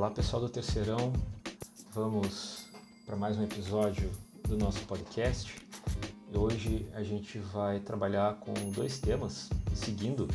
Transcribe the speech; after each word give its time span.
Olá 0.00 0.10
pessoal 0.10 0.40
do 0.40 0.48
Terceirão, 0.48 1.12
vamos 1.92 2.64
para 3.04 3.16
mais 3.16 3.36
um 3.36 3.44
episódio 3.44 4.10
do 4.48 4.56
nosso 4.56 4.80
podcast. 4.86 5.54
Hoje 6.34 6.86
a 6.94 7.02
gente 7.02 7.38
vai 7.38 7.80
trabalhar 7.80 8.36
com 8.36 8.54
dois 8.70 8.98
temas, 8.98 9.50
seguindo 9.74 10.26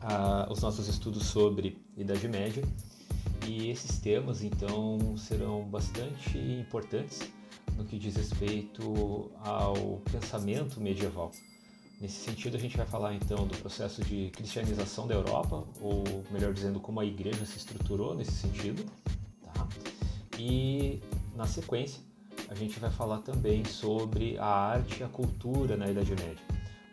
ah, 0.00 0.46
os 0.48 0.60
nossos 0.60 0.86
estudos 0.86 1.26
sobre 1.26 1.82
Idade 1.96 2.28
Média, 2.28 2.62
e 3.44 3.70
esses 3.70 3.98
temas 3.98 4.40
então 4.44 5.16
serão 5.16 5.64
bastante 5.64 6.38
importantes 6.38 7.28
no 7.76 7.84
que 7.84 7.98
diz 7.98 8.14
respeito 8.14 9.32
ao 9.40 10.00
pensamento 10.12 10.80
medieval. 10.80 11.32
Nesse 12.00 12.20
sentido, 12.20 12.56
a 12.56 12.60
gente 12.60 12.76
vai 12.76 12.86
falar 12.86 13.14
então 13.14 13.46
do 13.46 13.56
processo 13.58 14.02
de 14.02 14.30
cristianização 14.30 15.06
da 15.06 15.14
Europa, 15.14 15.64
ou 15.80 16.04
melhor 16.30 16.52
dizendo, 16.52 16.80
como 16.80 17.00
a 17.00 17.04
igreja 17.04 17.44
se 17.46 17.56
estruturou 17.56 18.14
nesse 18.14 18.32
sentido. 18.32 18.84
Tá? 19.42 19.68
E 20.38 21.00
na 21.34 21.46
sequência, 21.46 22.00
a 22.48 22.54
gente 22.54 22.78
vai 22.78 22.90
falar 22.90 23.18
também 23.18 23.64
sobre 23.64 24.36
a 24.38 24.46
arte 24.46 25.00
e 25.00 25.04
a 25.04 25.08
cultura 25.08 25.76
na 25.76 25.90
Idade 25.90 26.10
Média. 26.10 26.44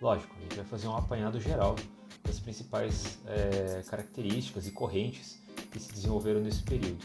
Lógico, 0.01 0.35
a 0.37 0.41
gente 0.41 0.55
vai 0.55 0.65
fazer 0.65 0.87
um 0.87 0.95
apanhado 0.95 1.39
geral 1.39 1.75
das 2.23 2.39
principais 2.39 3.19
é, 3.25 3.83
características 3.83 4.67
e 4.67 4.71
correntes 4.71 5.39
que 5.71 5.79
se 5.79 5.91
desenvolveram 5.91 6.39
nesse 6.41 6.63
período. 6.63 7.03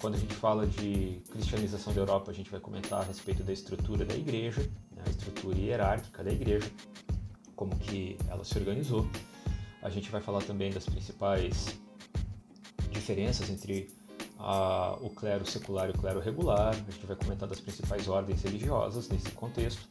Quando 0.00 0.16
a 0.16 0.18
gente 0.18 0.34
fala 0.34 0.66
de 0.66 1.22
cristianização 1.30 1.94
da 1.94 2.00
Europa, 2.00 2.30
a 2.30 2.34
gente 2.34 2.50
vai 2.50 2.58
comentar 2.58 3.00
a 3.00 3.04
respeito 3.04 3.44
da 3.44 3.52
estrutura 3.52 4.04
da 4.04 4.14
igreja, 4.14 4.60
né, 4.90 5.02
a 5.06 5.10
estrutura 5.10 5.56
hierárquica 5.56 6.24
da 6.24 6.32
igreja, 6.32 6.68
como 7.62 7.76
que 7.76 8.16
ela 8.28 8.42
se 8.42 8.58
organizou. 8.58 9.06
A 9.82 9.88
gente 9.88 10.10
vai 10.10 10.20
falar 10.20 10.42
também 10.42 10.72
das 10.72 10.84
principais 10.84 11.78
diferenças 12.90 13.48
entre 13.50 13.88
a, 14.36 14.98
o 15.00 15.10
clero 15.10 15.48
secular 15.48 15.88
e 15.88 15.92
o 15.92 15.94
clero 15.94 16.18
regular. 16.18 16.70
A 16.70 16.90
gente 16.90 17.06
vai 17.06 17.14
comentar 17.14 17.48
das 17.48 17.60
principais 17.60 18.08
ordens 18.08 18.42
religiosas 18.42 19.08
nesse 19.08 19.30
contexto 19.30 19.88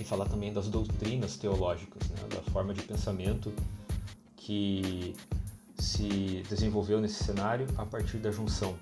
e 0.00 0.04
falar 0.04 0.26
também 0.26 0.50
das 0.50 0.68
doutrinas 0.68 1.36
teológicas, 1.36 2.08
né, 2.08 2.16
da 2.34 2.42
forma 2.50 2.72
de 2.72 2.80
pensamento 2.82 3.52
que 4.34 5.14
se 5.78 6.42
desenvolveu 6.48 7.02
nesse 7.02 7.22
cenário 7.22 7.66
a 7.76 7.84
partir 7.84 8.16
da 8.16 8.30
junção 8.30 8.74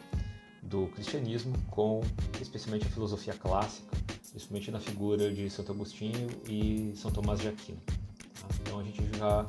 do 0.63 0.87
cristianismo 0.89 1.55
com 1.71 2.03
especialmente 2.41 2.87
a 2.87 2.91
filosofia 2.91 3.35
clássica, 3.35 3.97
principalmente 4.31 4.71
na 4.71 4.79
figura 4.79 5.33
de 5.33 5.51
Santo 5.51 5.73
Agostinho 5.73 6.29
e 6.49 6.93
São 6.95 7.11
Tomás 7.11 7.41
de 7.41 7.49
Aquino. 7.49 7.96
Então 8.77 8.81
a 8.81 8.85
gente 8.85 9.19
já 9.19 9.47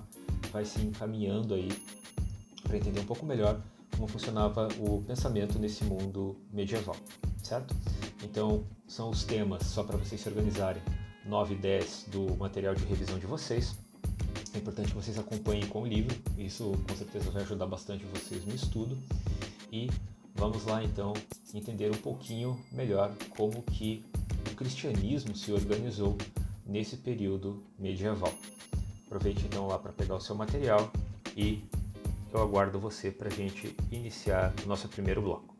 vai 0.51 0.63
se 0.63 0.79
encaminhando 0.81 1.53
aí 1.53 1.69
para 2.63 2.77
entender 2.77 3.01
um 3.01 3.05
pouco 3.05 3.25
melhor 3.25 3.59
como 3.93 4.07
funcionava 4.07 4.69
o 4.79 5.01
pensamento 5.01 5.59
nesse 5.59 5.83
mundo 5.83 6.37
medieval, 6.51 6.95
certo? 7.43 7.75
Então 8.23 8.63
são 8.87 9.09
os 9.09 9.23
temas, 9.23 9.63
só 9.63 9.83
para 9.83 9.97
vocês 9.97 10.21
se 10.21 10.29
organizarem, 10.29 10.81
9 11.25 11.55
e 11.55 11.57
10 11.57 12.05
do 12.09 12.37
material 12.37 12.73
de 12.73 12.85
revisão 12.85 13.19
de 13.19 13.25
vocês. 13.25 13.75
É 14.53 14.59
importante 14.59 14.89
que 14.89 14.95
vocês 14.95 15.17
acompanhem 15.19 15.67
com 15.67 15.81
o 15.81 15.85
livro, 15.85 16.15
isso 16.37 16.71
com 16.87 16.95
certeza 16.95 17.29
vai 17.31 17.43
ajudar 17.43 17.65
bastante 17.65 18.05
vocês 18.05 18.45
no 18.45 18.55
estudo. 18.55 18.97
E 19.71 19.89
Vamos 20.37 20.65
lá 20.65 20.83
então 20.83 21.13
entender 21.51 21.89
um 21.89 21.97
pouquinho 21.97 22.63
melhor 22.71 23.11
como 23.35 23.63
que 23.63 24.05
o 24.51 24.55
cristianismo 24.55 25.35
se 25.35 25.51
organizou 25.51 26.15
nesse 26.63 26.95
período 26.95 27.63
medieval. 27.79 28.31
Aproveite 29.07 29.45
então 29.45 29.67
lá 29.67 29.79
para 29.79 29.93
pegar 29.93 30.15
o 30.15 30.19
seu 30.19 30.35
material 30.35 30.91
e 31.33 31.63
eu 32.33 32.41
aguardo 32.41 32.77
você 32.77 33.09
para 33.09 33.29
a 33.29 33.31
gente 33.31 33.73
iniciar 33.89 34.53
o 34.65 34.67
nosso 34.67 34.89
primeiro 34.89 35.21
bloco. 35.21 35.55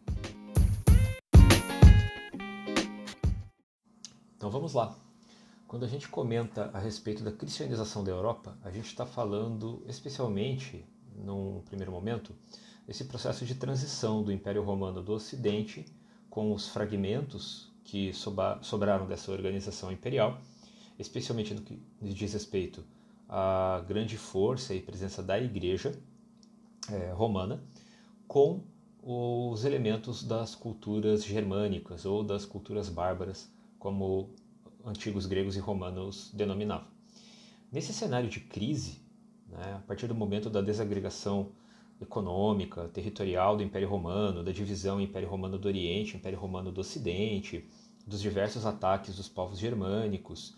Então 4.35 4.51
vamos 4.51 4.73
lá. 4.73 4.93
Quando 5.65 5.85
a 5.85 5.87
gente 5.87 6.09
comenta 6.09 6.69
a 6.73 6.79
respeito 6.79 7.23
da 7.23 7.31
cristianização 7.31 8.03
da 8.03 8.11
Europa, 8.11 8.57
a 8.61 8.69
gente 8.69 8.87
está 8.87 9.05
falando 9.05 9.81
especialmente, 9.87 10.85
num 11.15 11.61
primeiro 11.61 11.91
momento, 11.91 12.35
esse 12.85 13.05
processo 13.05 13.45
de 13.45 13.55
transição 13.55 14.23
do 14.23 14.31
Império 14.31 14.61
Romano 14.61 15.01
do 15.01 15.13
Ocidente 15.13 15.85
com 16.29 16.51
os 16.51 16.67
fragmentos 16.67 17.71
que 17.85 18.11
sobraram 18.61 19.07
dessa 19.07 19.31
organização 19.31 19.89
imperial, 19.89 20.37
especialmente 20.99 21.53
no 21.53 21.61
que 21.61 21.81
diz 22.01 22.33
respeito 22.33 22.83
à 23.27 23.83
grande 23.87 24.17
força 24.17 24.73
e 24.73 24.81
presença 24.81 25.21
da 25.21 25.39
Igreja 25.39 25.97
é, 26.91 27.11
romana, 27.11 27.61
com 28.27 28.63
os 29.01 29.63
elementos 29.63 30.23
das 30.23 30.53
culturas 30.55 31.23
germânicas 31.23 32.05
ou 32.05 32.23
das 32.23 32.45
culturas 32.45 32.89
bárbaras, 32.89 33.49
como 33.79 34.29
antigos 34.85 35.25
gregos 35.25 35.55
e 35.55 35.59
romanos 35.59 36.31
denominavam. 36.33 36.87
Nesse 37.71 37.93
cenário 37.93 38.29
de 38.29 38.39
crise, 38.39 39.01
né, 39.47 39.75
a 39.75 39.79
partir 39.79 40.07
do 40.07 40.15
momento 40.15 40.49
da 40.49 40.61
desagregação 40.61 41.51
econômica, 42.01 42.87
territorial 42.89 43.57
do 43.57 43.63
Império 43.63 43.89
Romano, 43.89 44.43
da 44.43 44.51
divisão 44.51 45.01
Império 45.01 45.27
Romano 45.27 45.57
do 45.57 45.67
Oriente, 45.67 46.15
Império 46.15 46.39
Romano 46.39 46.71
do 46.71 46.81
Ocidente, 46.81 47.67
dos 48.05 48.21
diversos 48.21 48.65
ataques 48.65 49.15
dos 49.15 49.27
povos 49.27 49.59
germânicos, 49.59 50.55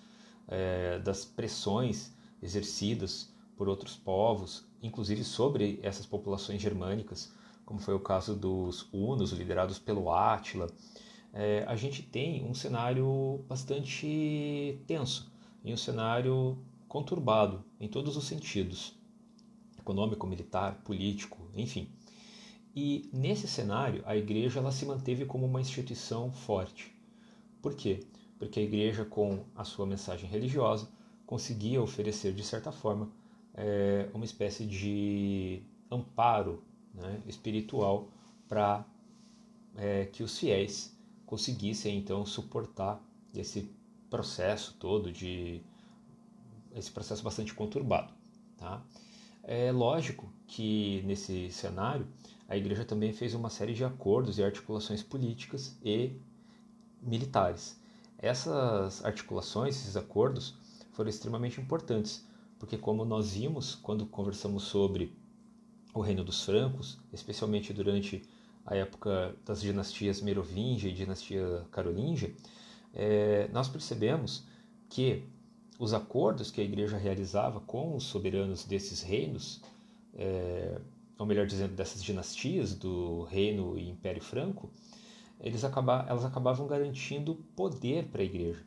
é, 0.48 1.00
das 1.00 1.26
pressões 1.26 2.14
exercidas 2.42 3.34
por 3.56 3.68
outros 3.68 3.96
povos, 3.96 4.66
inclusive 4.82 5.24
sobre 5.24 5.80
essas 5.84 6.06
populações 6.06 6.62
germânicas, 6.62 7.32
como 7.66 7.80
foi 7.80 7.94
o 7.94 8.00
caso 8.00 8.36
dos 8.36 8.88
hunos, 8.92 9.32
liderados 9.32 9.78
pelo 9.78 10.12
Átila, 10.12 10.68
é, 11.34 11.64
a 11.68 11.76
gente 11.76 12.02
tem 12.02 12.44
um 12.46 12.54
cenário 12.54 13.44
bastante 13.48 14.82
tenso 14.88 15.32
e 15.64 15.74
um 15.74 15.78
cenário 15.78 16.58
conturbado 16.88 17.64
em 17.80 17.88
todos 17.88 18.18
os 18.18 18.24
sentidos 18.24 18.98
econômico, 19.78 20.28
militar, 20.28 20.82
político, 20.84 21.38
enfim. 21.56 21.90
E 22.76 23.10
nesse 23.12 23.48
cenário, 23.48 24.04
a 24.06 24.16
igreja 24.16 24.60
ela 24.60 24.72
se 24.72 24.86
manteve 24.86 25.26
como 25.26 25.46
uma 25.46 25.62
instituição 25.62 26.32
forte. 26.32 26.96
Por 27.62 27.74
quê? 27.74 28.02
Porque 28.38 28.60
a 28.60 28.64
igreja, 28.64 29.04
com 29.04 29.44
a 29.56 29.64
sua 29.64 29.86
mensagem 29.86 30.30
religiosa, 30.30 30.88
conseguia 31.30 31.80
oferecer, 31.80 32.34
de 32.34 32.44
certa 32.44 32.72
forma, 32.72 33.08
é, 33.54 34.10
uma 34.16 34.26
espécie 34.26 34.66
de 34.66 35.62
amparo 35.92 36.64
né, 36.92 37.22
espiritual 37.28 38.10
para 38.48 38.84
é, 39.78 40.08
que 40.08 40.24
os 40.24 40.40
fiéis 40.40 40.92
conseguissem 41.28 42.00
então 42.00 42.26
suportar 42.26 43.00
esse 43.32 43.72
processo 44.10 44.76
todo 44.80 45.12
de 45.12 45.62
esse 46.76 46.90
processo 46.90 47.22
bastante 47.22 47.54
conturbado, 47.54 48.12
tá? 48.58 48.84
É 49.44 49.72
lógico 49.72 50.34
que 50.48 51.04
nesse 51.06 51.52
cenário 51.52 52.08
a 52.48 52.58
igreja 52.58 52.84
também 52.84 53.14
fez 53.14 53.36
uma 53.36 53.52
série 53.52 53.76
de 53.76 53.86
acordos 53.86 54.40
e 54.40 54.44
articulações 54.44 55.04
políticas 55.04 55.78
e 55.86 56.12
militares. 57.00 57.80
Essas 58.18 59.06
articulações, 59.06 59.76
esses 59.76 59.96
acordos, 59.96 60.58
foram 61.00 61.10
extremamente 61.10 61.62
importantes, 61.62 62.28
porque 62.60 62.78
como 62.78 63.06
nós 63.06 63.32
vimos 63.32 63.74
quando 63.74 64.06
conversamos 64.06 64.64
sobre 64.64 65.18
o 65.94 66.02
reino 66.02 66.26
dos 66.26 66.44
francos, 66.44 67.00
especialmente 67.14 67.72
durante 67.72 68.22
a 68.66 68.76
época 68.76 69.34
das 69.46 69.62
dinastias 69.62 70.20
Merovingia 70.20 70.90
e 70.90 70.94
dinastia 70.94 71.66
Carolíngia, 71.72 72.36
é, 72.94 73.48
nós 73.54 73.70
percebemos 73.70 74.44
que 74.90 75.24
os 75.80 75.94
acordos 75.94 76.52
que 76.52 76.60
a 76.60 76.66
igreja 76.66 76.98
realizava 76.98 77.62
com 77.62 77.96
os 77.96 78.04
soberanos 78.04 78.66
desses 78.66 79.02
reinos, 79.02 79.62
é, 80.14 80.82
ou 81.18 81.26
melhor 81.26 81.48
dizendo, 81.48 81.76
dessas 81.76 82.04
dinastias 82.04 82.76
do 82.76 83.24
reino 83.24 83.80
e 83.80 83.90
império 83.90 84.22
franco, 84.22 84.70
eles 85.40 85.64
acaba, 85.64 86.06
elas 86.10 86.26
acabavam 86.26 86.68
garantindo 86.68 87.36
poder 87.56 88.10
para 88.10 88.22
a 88.22 88.26
igreja, 88.26 88.66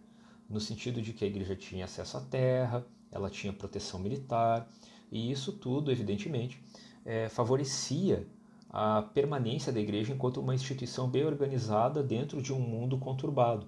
no 0.53 0.61
sentido 0.61 1.01
de 1.01 1.15
que 1.15 1.25
a 1.25 1.27
igreja 1.27 1.57
tinha 1.57 1.87
acesso 1.87 2.19
à 2.19 2.21
terra, 2.21 2.87
ela 3.11 3.31
tinha 3.31 3.53
proteção 3.53 3.99
militar, 3.99 4.69
e 5.11 5.33
isso 5.33 5.53
tudo, 5.53 5.91
evidentemente, 5.91 6.63
é, 7.07 7.29
favorecia 7.29 8.27
a 8.69 9.03
permanência 9.03 9.73
da 9.73 9.81
igreja 9.81 10.13
enquanto 10.13 10.41
uma 10.41 10.55
instituição 10.55 11.09
bem 11.09 11.25
organizada 11.25 12.03
dentro 12.03 12.43
de 12.43 12.53
um 12.53 12.61
mundo 12.61 12.99
conturbado. 12.99 13.67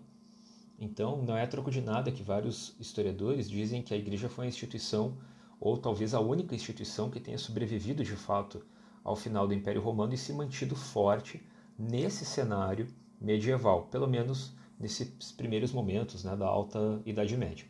Então, 0.79 1.23
não 1.23 1.37
é 1.37 1.47
troco 1.47 1.71
de 1.71 1.81
nada 1.81 2.13
que 2.13 2.23
vários 2.23 2.77
historiadores 2.79 3.49
dizem 3.49 3.83
que 3.83 3.95
a 3.95 3.97
igreja 3.97 4.29
foi 4.29 4.45
a 4.45 4.49
instituição, 4.49 5.17
ou 5.59 5.79
talvez 5.79 6.13
a 6.13 6.21
única 6.21 6.55
instituição 6.55 7.11
que 7.11 7.21
tenha 7.21 7.39
sobrevivido 7.39 8.05
de 8.05 8.17
fato 8.17 8.63
ao 9.03 9.17
final 9.17 9.49
do 9.49 9.55
Império 9.55 9.81
Romano 9.81 10.13
e 10.13 10.19
se 10.19 10.33
mantido 10.35 10.77
forte 10.77 11.43
nesse 11.79 12.27
cenário 12.27 12.89
medieval, 13.21 13.87
pelo 13.87 14.07
menos 14.07 14.53
nesses 14.85 15.33
primeiros 15.33 15.73
momentos 15.73 16.23
né, 16.23 16.37
da 16.37 16.47
Alta 16.47 17.01
Idade 17.07 17.35
Média. 17.39 17.65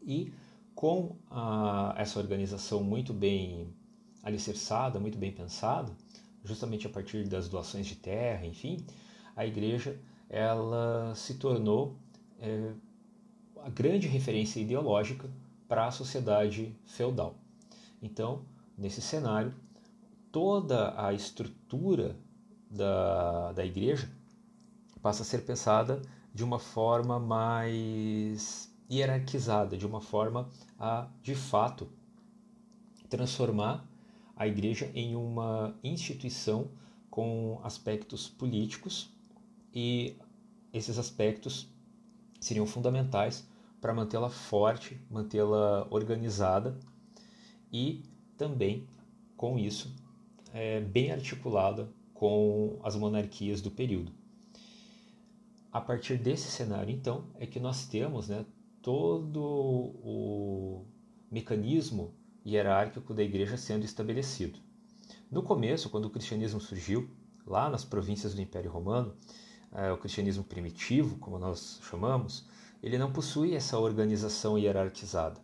E 0.00 0.32
com 0.72 1.16
a, 1.28 1.92
essa 1.98 2.20
organização 2.20 2.84
muito 2.84 3.12
bem 3.12 3.74
alicerçada, 4.22 5.00
muito 5.00 5.18
bem 5.18 5.32
pensada, 5.32 5.92
justamente 6.44 6.86
a 6.86 6.90
partir 6.90 7.24
das 7.26 7.48
doações 7.48 7.86
de 7.86 7.96
terra, 7.96 8.46
enfim, 8.46 8.76
a 9.34 9.44
igreja 9.44 10.00
ela 10.30 11.12
se 11.16 11.34
tornou 11.34 11.96
é, 12.38 12.72
a 13.64 13.68
grande 13.68 14.06
referência 14.06 14.60
ideológica 14.60 15.28
para 15.66 15.88
a 15.88 15.90
sociedade 15.90 16.72
feudal. 16.84 17.34
Então, 18.00 18.44
nesse 18.78 19.00
cenário, 19.02 19.52
toda 20.30 20.94
a 20.96 21.12
estrutura 21.12 22.16
da, 22.70 23.52
da 23.52 23.66
igreja 23.66 24.08
passa 25.00 25.22
a 25.22 25.26
ser 25.26 25.44
pensada 25.44 26.02
de 26.34 26.44
uma 26.44 26.58
forma 26.58 27.18
mais 27.18 28.70
hierarquizada, 28.90 29.76
de 29.76 29.86
uma 29.86 30.00
forma 30.00 30.48
a, 30.78 31.08
de 31.22 31.34
fato, 31.34 31.88
transformar 33.08 33.86
a 34.36 34.46
igreja 34.46 34.90
em 34.94 35.16
uma 35.16 35.74
instituição 35.82 36.70
com 37.10 37.60
aspectos 37.64 38.28
políticos 38.28 39.10
e 39.74 40.16
esses 40.72 40.98
aspectos 40.98 41.68
seriam 42.40 42.66
fundamentais 42.66 43.48
para 43.80 43.94
mantê-la 43.94 44.28
forte, 44.28 45.00
mantê-la 45.10 45.86
organizada 45.90 46.78
e 47.72 48.02
também, 48.36 48.86
com 49.36 49.58
isso, 49.58 49.94
é, 50.52 50.80
bem 50.80 51.10
articulada 51.10 51.88
com 52.12 52.78
as 52.82 52.94
monarquias 52.94 53.60
do 53.60 53.70
período. 53.70 54.12
A 55.76 55.80
partir 55.82 56.16
desse 56.16 56.50
cenário, 56.50 56.90
então, 56.90 57.26
é 57.34 57.46
que 57.46 57.60
nós 57.60 57.86
temos 57.86 58.28
né, 58.28 58.46
todo 58.80 59.42
o 59.42 60.86
mecanismo 61.30 62.14
hierárquico 62.46 63.12
da 63.12 63.22
igreja 63.22 63.58
sendo 63.58 63.84
estabelecido. 63.84 64.58
No 65.30 65.42
começo, 65.42 65.90
quando 65.90 66.06
o 66.06 66.10
cristianismo 66.10 66.62
surgiu, 66.62 67.10
lá 67.46 67.68
nas 67.68 67.84
províncias 67.84 68.32
do 68.32 68.40
Império 68.40 68.70
Romano, 68.70 69.14
é, 69.70 69.92
o 69.92 69.98
cristianismo 69.98 70.44
primitivo, 70.44 71.18
como 71.18 71.38
nós 71.38 71.78
chamamos, 71.82 72.48
ele 72.82 72.96
não 72.96 73.12
possui 73.12 73.54
essa 73.54 73.78
organização 73.78 74.58
hierarquizada. 74.58 75.38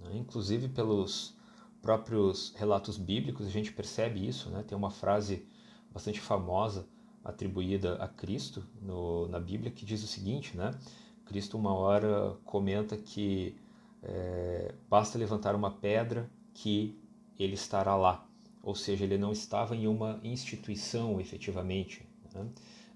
Né? 0.00 0.16
Inclusive, 0.16 0.66
pelos 0.70 1.36
próprios 1.80 2.52
relatos 2.56 2.98
bíblicos, 2.98 3.46
a 3.46 3.50
gente 3.50 3.72
percebe 3.72 4.26
isso. 4.26 4.50
Né? 4.50 4.64
Tem 4.66 4.76
uma 4.76 4.90
frase 4.90 5.46
bastante 5.92 6.20
famosa 6.20 6.84
atribuída 7.28 7.96
a 7.96 8.08
Cristo 8.08 8.64
no, 8.80 9.28
na 9.28 9.38
Bíblia 9.38 9.70
que 9.70 9.84
diz 9.84 10.02
o 10.02 10.06
seguinte, 10.06 10.56
né? 10.56 10.70
Cristo 11.26 11.58
uma 11.58 11.74
hora 11.74 12.34
comenta 12.42 12.96
que 12.96 13.54
é, 14.02 14.74
basta 14.88 15.18
levantar 15.18 15.54
uma 15.54 15.70
pedra 15.70 16.30
que 16.54 16.98
ele 17.38 17.52
estará 17.52 17.94
lá, 17.94 18.26
ou 18.62 18.74
seja, 18.74 19.04
ele 19.04 19.18
não 19.18 19.30
estava 19.30 19.76
em 19.76 19.86
uma 19.86 20.18
instituição 20.24 21.20
efetivamente. 21.20 22.08
Né? 22.34 22.48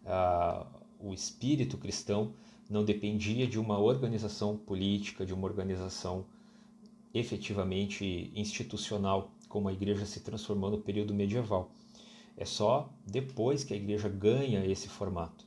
Ah, 0.07 0.67
o 0.99 1.13
espírito 1.13 1.77
cristão 1.77 2.33
não 2.71 2.85
dependia 2.85 3.47
de 3.47 3.59
uma 3.59 3.79
organização 3.79 4.57
política, 4.57 5.27
de 5.27 5.35
uma 5.35 5.47
organização 5.47 6.25
efetivamente 7.13 8.33
institucional, 8.35 9.31
como 9.47 9.69
a 9.69 9.73
igreja 9.75 10.07
se 10.07 10.21
transformou 10.21 10.71
no 10.71 10.79
período 10.79 11.13
medieval. 11.13 11.71
É 12.43 12.45
só 12.45 12.93
depois 13.07 13.63
que 13.63 13.73
a 13.73 13.77
igreja 13.77 14.09
ganha 14.09 14.67
esse 14.67 14.89
formato, 14.89 15.47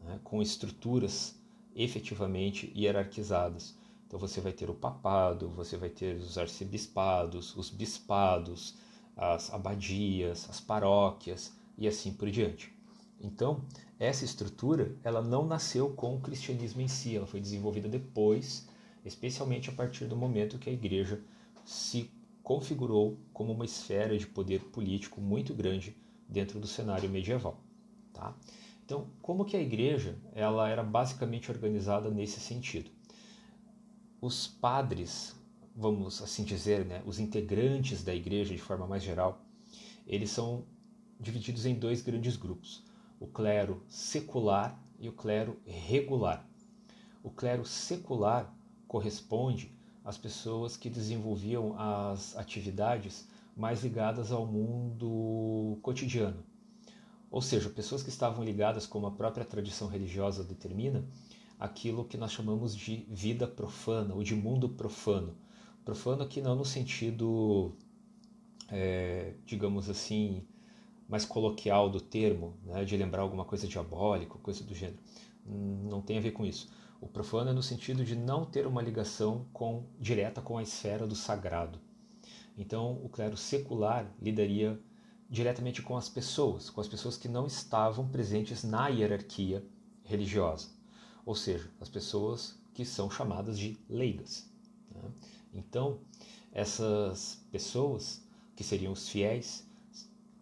né, 0.00 0.20
com 0.22 0.40
estruturas 0.40 1.34
efetivamente 1.74 2.72
hierarquizadas. 2.72 3.76
Então 4.06 4.16
você 4.16 4.40
vai 4.40 4.52
ter 4.52 4.70
o 4.70 4.74
papado, 4.74 5.48
você 5.48 5.76
vai 5.76 5.88
ter 5.88 6.14
os 6.14 6.38
arcebispados, 6.38 7.56
os 7.56 7.68
bispados, 7.68 8.76
as 9.16 9.52
abadias, 9.52 10.48
as 10.48 10.60
paróquias 10.60 11.52
e 11.76 11.88
assim 11.88 12.12
por 12.12 12.30
diante. 12.30 12.72
Então, 13.20 13.64
essa 13.98 14.24
estrutura, 14.24 14.94
ela 15.02 15.20
não 15.20 15.44
nasceu 15.44 15.94
com 15.94 16.14
o 16.14 16.20
cristianismo 16.20 16.80
em 16.80 16.86
si, 16.86 17.16
ela 17.16 17.26
foi 17.26 17.40
desenvolvida 17.40 17.88
depois, 17.88 18.68
especialmente 19.04 19.68
a 19.68 19.72
partir 19.72 20.04
do 20.04 20.14
momento 20.14 20.60
que 20.60 20.70
a 20.70 20.72
igreja 20.72 21.20
se 21.64 22.08
configurou 22.40 23.18
como 23.32 23.52
uma 23.52 23.64
esfera 23.64 24.16
de 24.16 24.28
poder 24.28 24.60
político 24.66 25.20
muito 25.20 25.52
grande 25.52 26.05
dentro 26.28 26.58
do 26.58 26.66
cenário 26.66 27.08
medieval, 27.08 27.60
tá? 28.12 28.34
Então, 28.84 29.08
como 29.20 29.44
que 29.44 29.56
a 29.56 29.60
igreja, 29.60 30.16
ela 30.32 30.68
era 30.68 30.82
basicamente 30.82 31.50
organizada 31.50 32.10
nesse 32.10 32.40
sentido? 32.40 32.90
Os 34.20 34.46
padres, 34.46 35.34
vamos 35.74 36.22
assim 36.22 36.44
dizer, 36.44 36.84
né, 36.84 37.02
os 37.04 37.18
integrantes 37.18 38.02
da 38.04 38.14
igreja 38.14 38.54
de 38.54 38.60
forma 38.60 38.86
mais 38.86 39.02
geral, 39.02 39.44
eles 40.06 40.30
são 40.30 40.64
divididos 41.18 41.66
em 41.66 41.74
dois 41.74 42.00
grandes 42.00 42.36
grupos 42.36 42.86
o 43.18 43.26
clero 43.26 43.82
secular 43.88 44.78
e 44.98 45.08
o 45.08 45.12
clero 45.12 45.58
regular. 45.64 46.46
O 47.22 47.30
clero 47.30 47.64
secular 47.64 48.54
corresponde 48.86 49.72
às 50.04 50.16
pessoas 50.16 50.76
que 50.76 50.88
desenvolviam 50.88 51.74
as 51.78 52.36
atividades 52.36 53.26
mais 53.56 53.82
ligadas 53.82 54.30
ao 54.30 54.46
mundo 54.46 55.78
cotidiano. 55.80 56.44
Ou 57.30 57.40
seja, 57.40 57.70
pessoas 57.70 58.02
que 58.02 58.10
estavam 58.10 58.44
ligadas, 58.44 58.86
como 58.86 59.06
a 59.06 59.10
própria 59.10 59.44
tradição 59.44 59.88
religiosa 59.88 60.44
determina, 60.44 61.04
aquilo 61.58 62.04
que 62.04 62.16
nós 62.16 62.32
chamamos 62.32 62.76
de 62.76 63.06
vida 63.08 63.46
profana 63.46 64.14
ou 64.14 64.22
de 64.22 64.34
mundo 64.34 64.68
profano. 64.68 65.34
Profano 65.84 66.22
aqui 66.22 66.40
não 66.40 66.54
no 66.54 66.64
sentido, 66.64 67.74
é, 68.68 69.34
digamos 69.46 69.88
assim, 69.88 70.46
mais 71.08 71.24
coloquial 71.24 71.88
do 71.88 72.00
termo, 72.00 72.56
né, 72.64 72.84
de 72.84 72.96
lembrar 72.96 73.22
alguma 73.22 73.44
coisa 73.44 73.66
diabólica, 73.66 74.38
coisa 74.38 74.62
do 74.64 74.74
gênero. 74.74 74.98
Não 75.44 76.02
tem 76.02 76.18
a 76.18 76.20
ver 76.20 76.32
com 76.32 76.44
isso. 76.44 76.68
O 77.00 77.06
profano 77.06 77.50
é 77.50 77.52
no 77.52 77.62
sentido 77.62 78.04
de 78.04 78.16
não 78.16 78.44
ter 78.44 78.66
uma 78.66 78.82
ligação 78.82 79.46
com, 79.52 79.84
direta 79.98 80.42
com 80.42 80.58
a 80.58 80.62
esfera 80.62 81.06
do 81.06 81.14
sagrado. 81.14 81.85
Então, 82.56 83.00
o 83.04 83.08
clero 83.08 83.36
secular 83.36 84.10
lidaria 84.20 84.80
diretamente 85.28 85.82
com 85.82 85.96
as 85.96 86.08
pessoas, 86.08 86.70
com 86.70 86.80
as 86.80 86.88
pessoas 86.88 87.16
que 87.16 87.28
não 87.28 87.46
estavam 87.46 88.08
presentes 88.08 88.62
na 88.62 88.88
hierarquia 88.88 89.64
religiosa, 90.04 90.68
ou 91.24 91.34
seja, 91.34 91.70
as 91.80 91.88
pessoas 91.88 92.58
que 92.72 92.84
são 92.84 93.10
chamadas 93.10 93.58
de 93.58 93.76
leigas. 93.88 94.48
Né? 94.94 95.10
Então, 95.52 95.98
essas 96.52 97.44
pessoas, 97.50 98.22
que 98.54 98.64
seriam 98.64 98.92
os 98.92 99.08
fiéis, 99.08 99.66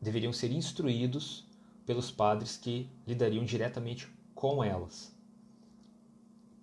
deveriam 0.00 0.32
ser 0.32 0.52
instruídos 0.52 1.46
pelos 1.86 2.10
padres 2.10 2.56
que 2.56 2.88
lidariam 3.06 3.44
diretamente 3.44 4.08
com 4.34 4.62
elas. 4.62 5.12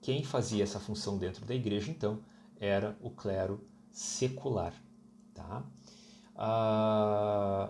Quem 0.01 0.23
fazia 0.23 0.63
essa 0.63 0.79
função 0.79 1.17
dentro 1.17 1.45
da 1.45 1.53
igreja, 1.53 1.91
então, 1.91 2.23
era 2.59 2.97
o 3.01 3.09
clero 3.09 3.67
secular. 3.91 4.73
Tá? 5.51 5.63
Ah, 6.35 7.69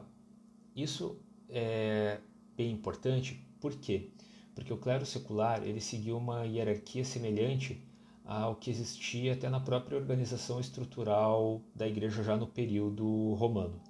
isso 0.76 1.18
é 1.50 2.20
bem 2.56 2.72
importante, 2.72 3.46
por 3.60 3.74
quê? 3.76 4.10
Porque 4.54 4.72
o 4.74 4.78
clero 4.78 5.06
secular 5.06 5.64
ele 5.64 5.82
seguiu 5.82 6.18
uma 6.18 6.44
hierarquia 6.44 7.04
semelhante 7.04 7.84
ao 8.26 8.56
que 8.56 8.70
existia 8.70 9.34
até 9.34 9.50
na 9.50 9.60
própria 9.60 9.98
organização 9.98 10.60
estrutural 10.60 11.62
da 11.76 11.88
igreja 11.88 12.24
já 12.24 12.38
no 12.38 12.48
período 12.48 13.34
romano. 13.34 13.82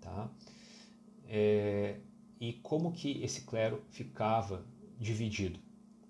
Tá? 0.00 0.30
é, 1.34 1.96
e 2.38 2.52
como 2.62 2.92
que 2.92 3.22
esse 3.24 3.40
clero 3.46 3.82
ficava 3.88 4.66
dividido, 5.00 5.58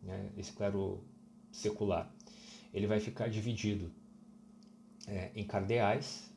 né? 0.02 0.32
esse 0.36 0.50
clero 0.52 1.04
secular. 1.52 2.12
Ele 2.74 2.88
vai 2.88 2.98
ficar 2.98 3.28
dividido 3.28 3.92
é, 5.06 5.30
em 5.36 5.44
cardeais, 5.44 6.28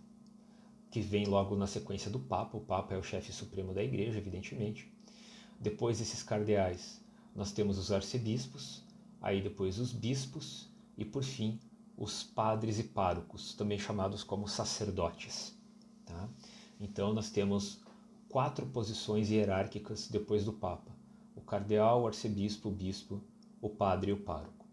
que 0.95 1.01
vem 1.01 1.25
logo 1.25 1.57
na 1.57 1.67
sequência 1.67 2.09
do 2.09 2.17
Papa. 2.17 2.55
O 2.55 2.61
Papa 2.61 2.95
é 2.95 2.97
o 2.97 3.03
chefe 3.03 3.33
supremo 3.33 3.73
da 3.73 3.83
igreja, 3.83 4.17
evidentemente. 4.17 4.89
Depois 5.59 5.99
desses 5.99 6.23
cardeais, 6.23 7.01
nós 7.35 7.51
temos 7.51 7.77
os 7.77 7.91
arcebispos, 7.91 8.81
aí 9.21 9.41
depois 9.41 9.77
os 9.77 9.91
bispos 9.91 10.69
e, 10.97 11.03
por 11.03 11.21
fim, 11.21 11.59
os 11.97 12.23
padres 12.23 12.79
e 12.79 12.83
párocos, 12.85 13.53
também 13.55 13.77
chamados 13.77 14.23
como 14.23 14.47
sacerdotes. 14.47 15.53
Tá? 16.05 16.29
Então, 16.79 17.13
nós 17.13 17.29
temos 17.29 17.81
quatro 18.29 18.65
posições 18.65 19.29
hierárquicas 19.29 20.07
depois 20.07 20.45
do 20.45 20.53
Papa: 20.53 20.95
o 21.35 21.41
cardeal, 21.41 22.03
o 22.03 22.07
arcebispo, 22.07 22.69
o 22.69 22.71
bispo, 22.71 23.21
o 23.59 23.67
padre 23.67 24.11
e 24.11 24.13
o 24.13 24.21
pároco. 24.21 24.65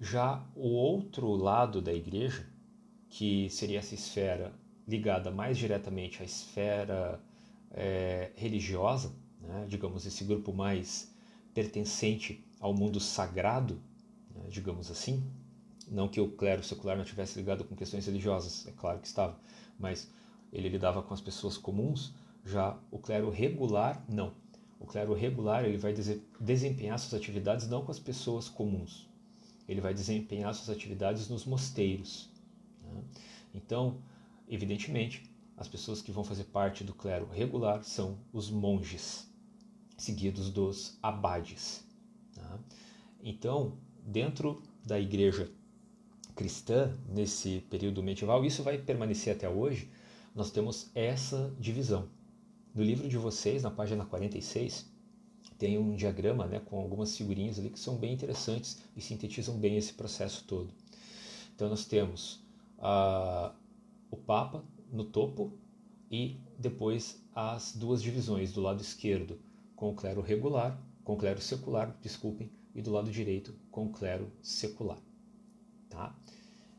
Já 0.00 0.42
o 0.56 0.68
outro 0.68 1.32
lado 1.32 1.82
da 1.82 1.92
igreja, 1.92 2.48
que 3.10 3.50
seria 3.50 3.80
essa 3.80 3.94
esfera 3.94 4.63
ligada 4.86 5.30
mais 5.30 5.56
diretamente 5.56 6.22
à 6.22 6.24
esfera 6.24 7.20
é, 7.70 8.30
religiosa, 8.36 9.12
né, 9.40 9.66
digamos, 9.68 10.06
esse 10.06 10.24
grupo 10.24 10.52
mais 10.52 11.12
pertencente 11.52 12.44
ao 12.60 12.74
mundo 12.74 13.00
sagrado, 13.00 13.80
né, 14.34 14.44
digamos 14.48 14.90
assim. 14.90 15.22
Não 15.88 16.08
que 16.08 16.20
o 16.20 16.30
clero 16.30 16.62
secular 16.62 16.96
não 16.96 17.04
tivesse 17.04 17.38
ligado 17.38 17.64
com 17.64 17.76
questões 17.76 18.06
religiosas, 18.06 18.66
é 18.66 18.72
claro 18.72 18.98
que 19.00 19.06
estava, 19.06 19.38
mas 19.78 20.10
ele 20.52 20.68
lidava 20.68 21.02
com 21.02 21.12
as 21.12 21.20
pessoas 21.20 21.58
comuns 21.58 22.14
Já 22.44 22.78
o 22.90 22.98
clero 22.98 23.30
regular, 23.30 24.04
não. 24.08 24.32
O 24.78 24.86
clero 24.86 25.14
regular 25.14 25.64
ele 25.64 25.78
vai 25.78 25.94
desempenhar 26.38 26.98
suas 26.98 27.14
atividades 27.14 27.66
não 27.68 27.82
com 27.82 27.90
as 27.90 27.98
pessoas 27.98 28.50
comuns, 28.50 29.08
ele 29.66 29.80
vai 29.80 29.94
desempenhar 29.94 30.54
suas 30.54 30.68
atividades 30.76 31.28
nos 31.28 31.46
mosteiros. 31.46 32.28
Né? 32.82 33.02
Então, 33.54 33.96
evidentemente, 34.48 35.30
as 35.56 35.68
pessoas 35.68 36.02
que 36.02 36.12
vão 36.12 36.24
fazer 36.24 36.44
parte 36.44 36.82
do 36.82 36.94
clero 36.94 37.28
regular 37.30 37.84
são 37.84 38.18
os 38.32 38.50
monges, 38.50 39.28
seguidos 39.96 40.50
dos 40.50 40.98
abades. 41.02 41.84
Tá? 42.34 42.58
Então, 43.22 43.78
dentro 44.04 44.62
da 44.84 44.98
igreja 44.98 45.50
cristã, 46.34 46.92
nesse 47.08 47.60
período 47.70 48.02
medieval, 48.02 48.44
isso 48.44 48.62
vai 48.62 48.76
permanecer 48.78 49.34
até 49.34 49.48
hoje, 49.48 49.88
nós 50.34 50.50
temos 50.50 50.90
essa 50.94 51.54
divisão. 51.58 52.08
No 52.74 52.82
livro 52.82 53.08
de 53.08 53.16
vocês, 53.16 53.62
na 53.62 53.70
página 53.70 54.04
46, 54.04 54.92
tem 55.56 55.78
um 55.78 55.94
diagrama 55.94 56.46
né, 56.46 56.60
com 56.64 56.80
algumas 56.80 57.16
figurinhas 57.16 57.58
ali 57.58 57.70
que 57.70 57.78
são 57.78 57.96
bem 57.96 58.12
interessantes 58.12 58.82
e 58.96 59.00
sintetizam 59.00 59.56
bem 59.56 59.76
esse 59.76 59.92
processo 59.92 60.44
todo. 60.44 60.70
Então 61.54 61.68
nós 61.68 61.84
temos 61.84 62.44
uh, 62.78 63.54
o 64.14 64.16
Papa 64.16 64.64
no 64.90 65.04
topo 65.04 65.52
e 66.10 66.40
depois 66.58 67.22
as 67.34 67.74
duas 67.74 68.02
divisões 68.02 68.52
do 68.52 68.60
lado 68.60 68.80
esquerdo 68.80 69.38
com 69.74 69.90
o 69.90 69.94
clero 69.94 70.20
regular, 70.20 70.80
com 71.02 71.14
o 71.14 71.16
clero 71.16 71.40
secular, 71.40 71.96
desculpem, 72.00 72.50
e 72.74 72.80
do 72.80 72.92
lado 72.92 73.10
direito 73.10 73.54
com 73.70 73.86
o 73.86 73.92
clero 73.92 74.30
secular. 74.42 74.98
Tá? 75.88 76.16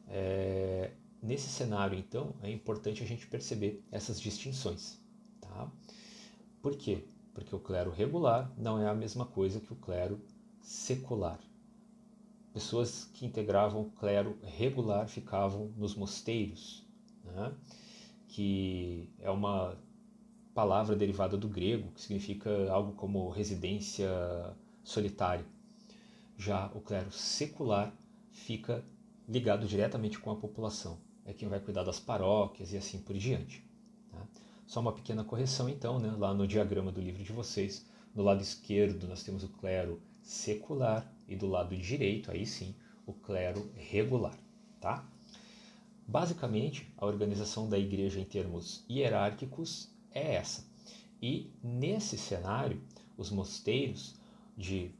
É, 0.07 0.91
nesse 1.21 1.49
cenário, 1.49 1.97
então, 1.97 2.33
é 2.41 2.49
importante 2.49 3.03
a 3.03 3.05
gente 3.05 3.27
perceber 3.27 3.83
essas 3.91 4.19
distinções. 4.19 4.99
Tá? 5.41 5.71
Por 6.61 6.75
quê? 6.75 7.05
Porque 7.33 7.55
o 7.55 7.59
clero 7.59 7.91
regular 7.91 8.51
não 8.57 8.81
é 8.81 8.87
a 8.87 8.95
mesma 8.95 9.25
coisa 9.25 9.59
que 9.59 9.73
o 9.73 9.77
clero 9.77 10.21
secular. 10.61 11.39
Pessoas 12.53 13.09
que 13.13 13.25
integravam 13.25 13.81
o 13.81 13.91
clero 13.91 14.37
regular 14.41 15.09
ficavam 15.09 15.73
nos 15.75 15.95
mosteiros, 15.95 16.84
né? 17.25 17.53
que 18.27 19.09
é 19.19 19.29
uma 19.29 19.77
palavra 20.53 20.95
derivada 20.95 21.37
do 21.37 21.47
grego, 21.47 21.91
que 21.91 22.01
significa 22.01 22.71
algo 22.71 22.93
como 22.93 23.29
residência 23.29 24.09
solitária. 24.83 25.45
Já 26.37 26.67
o 26.73 26.81
clero 26.81 27.11
secular 27.11 27.93
fica 28.31 28.83
ligado 29.27 29.67
diretamente 29.67 30.19
com 30.19 30.31
a 30.31 30.35
população, 30.35 30.99
é 31.25 31.33
quem 31.33 31.49
vai 31.49 31.59
cuidar 31.59 31.83
das 31.83 31.99
paróquias 31.99 32.71
e 32.73 32.77
assim 32.77 32.99
por 32.99 33.17
diante. 33.17 33.65
Tá? 34.11 34.27
Só 34.67 34.79
uma 34.79 34.93
pequena 34.93 35.23
correção, 35.23 35.67
então, 35.67 35.99
né? 35.99 36.13
lá 36.17 36.33
no 36.33 36.47
diagrama 36.47 36.91
do 36.91 37.01
livro 37.01 37.23
de 37.23 37.33
vocês, 37.33 37.85
no 38.13 38.23
lado 38.23 38.41
esquerdo 38.41 39.07
nós 39.07 39.23
temos 39.23 39.43
o 39.43 39.49
clero 39.49 40.01
secular 40.21 41.11
e 41.27 41.35
do 41.35 41.47
lado 41.47 41.75
direito, 41.75 42.31
aí 42.31 42.45
sim, 42.45 42.75
o 43.05 43.13
clero 43.13 43.69
regular. 43.75 44.37
Tá? 44.79 45.07
Basicamente, 46.07 46.93
a 46.97 47.05
organização 47.05 47.67
da 47.67 47.79
igreja 47.79 48.19
em 48.19 48.25
termos 48.25 48.85
hierárquicos 48.89 49.89
é 50.11 50.35
essa. 50.35 50.65
E 51.21 51.51
nesse 51.63 52.17
cenário, 52.17 52.81
os 53.17 53.31
mosteiros 53.31 54.15
de, 54.55 54.91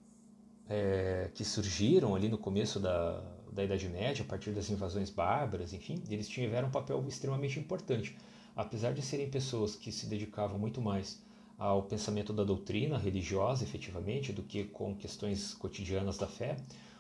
é, 0.68 1.30
que 1.36 1.46
surgiram 1.46 2.16
ali 2.16 2.28
no 2.28 2.38
começo 2.38 2.80
da, 2.80 3.22
da 3.52 3.64
Idade 3.64 3.88
Média, 3.88 4.26
a 4.26 4.28
partir 4.28 4.52
das 4.52 4.70
invasões 4.70 5.12
bárbaras, 5.12 5.74
enfim, 5.74 6.04
eles 6.10 6.28
tiveram 6.28 6.70
um 6.70 6.72
papel 6.72 7.06
extremamente 7.08 7.60
importante. 7.60 8.18
Apesar 8.56 8.94
de 8.94 9.02
serem 9.02 9.30
pessoas 9.30 9.76
que 9.76 9.92
se 9.92 10.08
dedicavam 10.08 10.58
muito 10.58 10.82
mais 10.82 11.22
ao 11.58 11.84
pensamento 11.84 12.34
da 12.34 12.44
doutrina 12.44 12.98
religiosa, 12.98 13.64
efetivamente, 13.64 14.34
do 14.34 14.42
que 14.42 14.64
com 14.64 14.96
questões 14.96 15.54
cotidianas 15.54 16.18
da 16.18 16.28
fé, 16.28 16.56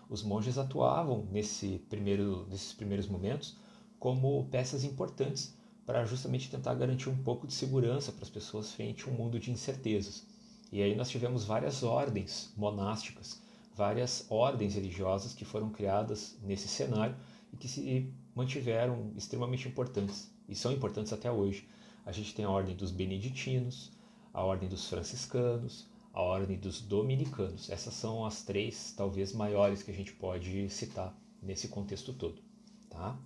os 0.09 0.21
monges 0.21 0.57
atuavam 0.57 1.27
nesse 1.31 1.79
primeiro, 1.89 2.45
nesses 2.49 2.71
primeiros 2.71 3.07
momentos 3.07 3.57
como 3.99 4.47
peças 4.51 4.83
importantes 4.83 5.53
para 5.85 6.05
justamente 6.05 6.49
tentar 6.49 6.73
garantir 6.75 7.09
um 7.09 7.23
pouco 7.23 7.45
de 7.47 7.53
segurança 7.53 8.11
para 8.11 8.23
as 8.23 8.29
pessoas 8.29 8.71
frente 8.71 9.07
a 9.07 9.11
um 9.11 9.15
mundo 9.15 9.39
de 9.39 9.51
incertezas. 9.51 10.25
E 10.71 10.81
aí 10.81 10.95
nós 10.95 11.09
tivemos 11.09 11.45
várias 11.45 11.83
ordens 11.83 12.51
monásticas 12.57 13.39
várias 13.75 14.25
ordens 14.29 14.73
religiosas 14.75 15.33
que 15.33 15.43
foram 15.43 15.69
criadas 15.69 16.37
nesse 16.41 16.67
cenário 16.67 17.15
e 17.53 17.57
que 17.57 17.67
se 17.67 18.11
mantiveram 18.33 19.11
extremamente 19.15 19.67
importantes 19.67 20.31
e 20.47 20.55
são 20.55 20.71
importantes 20.71 21.11
até 21.11 21.29
hoje. 21.29 21.67
A 22.05 22.11
gente 22.11 22.33
tem 22.33 22.45
a 22.45 22.49
ordem 22.49 22.75
dos 22.75 22.91
beneditinos, 22.91 23.91
a 24.33 24.43
ordem 24.43 24.69
dos 24.69 24.87
franciscanos, 24.87 25.87
a 26.13 26.21
ordem 26.21 26.57
dos 26.57 26.81
dominicanos. 26.81 27.69
Essas 27.69 27.93
são 27.93 28.25
as 28.25 28.43
três, 28.43 28.93
talvez, 28.95 29.33
maiores 29.33 29.83
que 29.83 29.91
a 29.91 29.93
gente 29.93 30.13
pode 30.13 30.69
citar 30.69 31.13
nesse 31.41 31.67
contexto 31.67 32.13
todo. 32.13 32.41
Tá? 32.89 33.19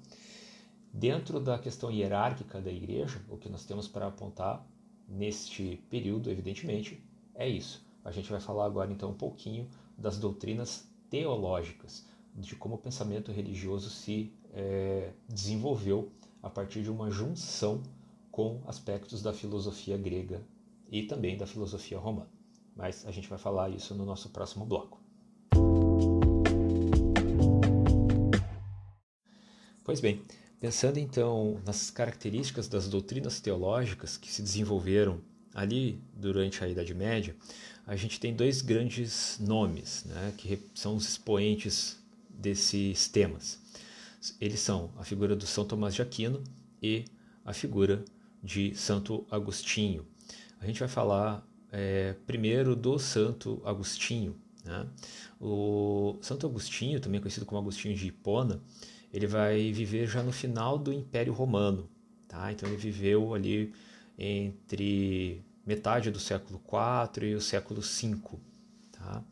Dentro 0.91 1.39
da 1.39 1.57
questão 1.59 1.91
hierárquica 1.91 2.59
da 2.59 2.71
igreja, 2.71 3.21
o 3.29 3.37
que 3.37 3.47
nós 3.47 3.65
temos 3.65 3.87
para 3.87 4.07
apontar 4.07 4.65
neste 5.07 5.83
período, 5.89 6.29
evidentemente, 6.29 7.03
é 7.35 7.47
isso. 7.47 7.85
A 8.03 8.11
gente 8.11 8.29
vai 8.29 8.39
falar 8.39 8.65
agora 8.65 8.91
então 8.91 9.11
um 9.11 9.17
pouquinho 9.17 9.69
das 9.97 10.17
doutrinas 10.17 10.89
teológicas, 11.09 12.05
de 12.35 12.55
como 12.55 12.75
o 12.75 12.77
pensamento 12.77 13.31
religioso 13.31 13.89
se 13.89 14.33
é, 14.53 15.11
desenvolveu 15.27 16.11
a 16.41 16.49
partir 16.49 16.81
de 16.83 16.89
uma 16.89 17.11
junção 17.11 17.83
com 18.31 18.61
aspectos 18.65 19.21
da 19.21 19.33
filosofia 19.33 19.97
grega 19.97 20.41
e 20.89 21.03
também 21.03 21.37
da 21.37 21.45
filosofia 21.45 21.99
romana. 21.99 22.29
Mas 22.75 23.05
a 23.05 23.11
gente 23.11 23.27
vai 23.27 23.37
falar 23.37 23.69
isso 23.69 23.93
no 23.93 24.05
nosso 24.05 24.29
próximo 24.29 24.65
bloco. 24.65 24.99
Pois 29.83 29.99
bem, 29.99 30.21
pensando 30.59 30.97
então 30.97 31.61
nas 31.65 31.89
características 31.89 32.67
das 32.67 32.87
doutrinas 32.87 33.39
teológicas 33.39 34.17
que 34.17 34.31
se 34.31 34.41
desenvolveram 34.41 35.21
ali 35.53 36.01
durante 36.13 36.63
a 36.63 36.67
Idade 36.67 36.93
Média, 36.93 37.35
a 37.87 37.95
gente 37.95 38.19
tem 38.19 38.35
dois 38.35 38.61
grandes 38.61 39.37
nomes 39.39 40.05
né, 40.05 40.33
que 40.37 40.59
são 40.75 40.95
os 40.95 41.07
expoentes 41.07 41.97
desses 42.29 43.07
temas. 43.07 43.59
Eles 44.39 44.59
são 44.59 44.91
a 44.97 45.03
figura 45.03 45.35
do 45.35 45.47
São 45.47 45.65
Tomás 45.65 45.95
de 45.95 46.01
Aquino 46.01 46.43
e 46.81 47.05
a 47.43 47.53
figura 47.53 48.03
de 48.43 48.75
Santo 48.75 49.25
Agostinho. 49.31 50.05
A 50.59 50.67
gente 50.67 50.79
vai 50.79 50.89
falar 50.89 51.45
é, 51.71 52.15
primeiro 52.27 52.75
do 52.75 52.99
Santo 52.99 53.61
Agostinho. 53.63 54.35
Né? 54.63 54.85
O 55.39 56.17
Santo 56.21 56.45
Agostinho, 56.45 56.99
também 56.99 57.21
conhecido 57.21 57.45
como 57.45 57.59
Agostinho 57.59 57.95
de 57.95 58.07
Hipona, 58.07 58.61
ele 59.13 59.27
vai 59.27 59.71
viver 59.71 60.07
já 60.07 60.21
no 60.21 60.31
final 60.31 60.77
do 60.77 60.93
Império 60.93 61.33
Romano. 61.33 61.89
Tá? 62.27 62.51
Então 62.51 62.69
ele 62.69 62.77
viveu 62.77 63.33
ali 63.33 63.73
entre 64.17 65.43
metade 65.65 66.11
do 66.11 66.19
século 66.19 66.61
IV 66.63 67.27
e 67.27 67.35
o 67.35 67.41
século 67.41 67.81
V. 67.81 68.17
Tá? 68.91 69.23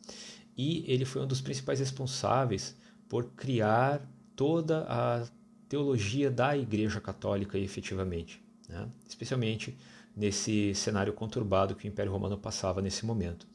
E 0.56 0.84
ele 0.90 1.04
foi 1.04 1.22
um 1.22 1.26
dos 1.26 1.40
principais 1.40 1.78
responsáveis 1.78 2.76
por 3.08 3.24
criar 3.36 4.02
toda 4.34 4.84
a 4.88 5.26
teologia 5.68 6.30
da 6.30 6.56
Igreja 6.56 7.00
Católica 7.00 7.58
efetivamente, 7.58 8.42
né? 8.68 8.88
especialmente 9.08 9.76
nesse 10.16 10.74
cenário 10.74 11.12
conturbado 11.12 11.76
que 11.76 11.86
o 11.86 11.88
Império 11.88 12.10
Romano 12.10 12.36
passava 12.36 12.82
nesse 12.82 13.06
momento. 13.06 13.46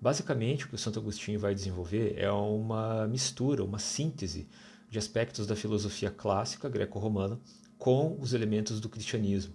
Basicamente, 0.00 0.64
o 0.64 0.68
que 0.68 0.74
o 0.74 0.78
Santo 0.78 0.98
Agostinho 0.98 1.38
vai 1.38 1.54
desenvolver 1.54 2.14
é 2.16 2.30
uma 2.32 3.06
mistura, 3.06 3.62
uma 3.62 3.78
síntese 3.78 4.48
de 4.90 4.98
aspectos 4.98 5.46
da 5.46 5.54
filosofia 5.54 6.10
clássica 6.10 6.68
greco-romana 6.68 7.38
com 7.78 8.18
os 8.20 8.34
elementos 8.34 8.80
do 8.80 8.88
cristianismo. 8.88 9.54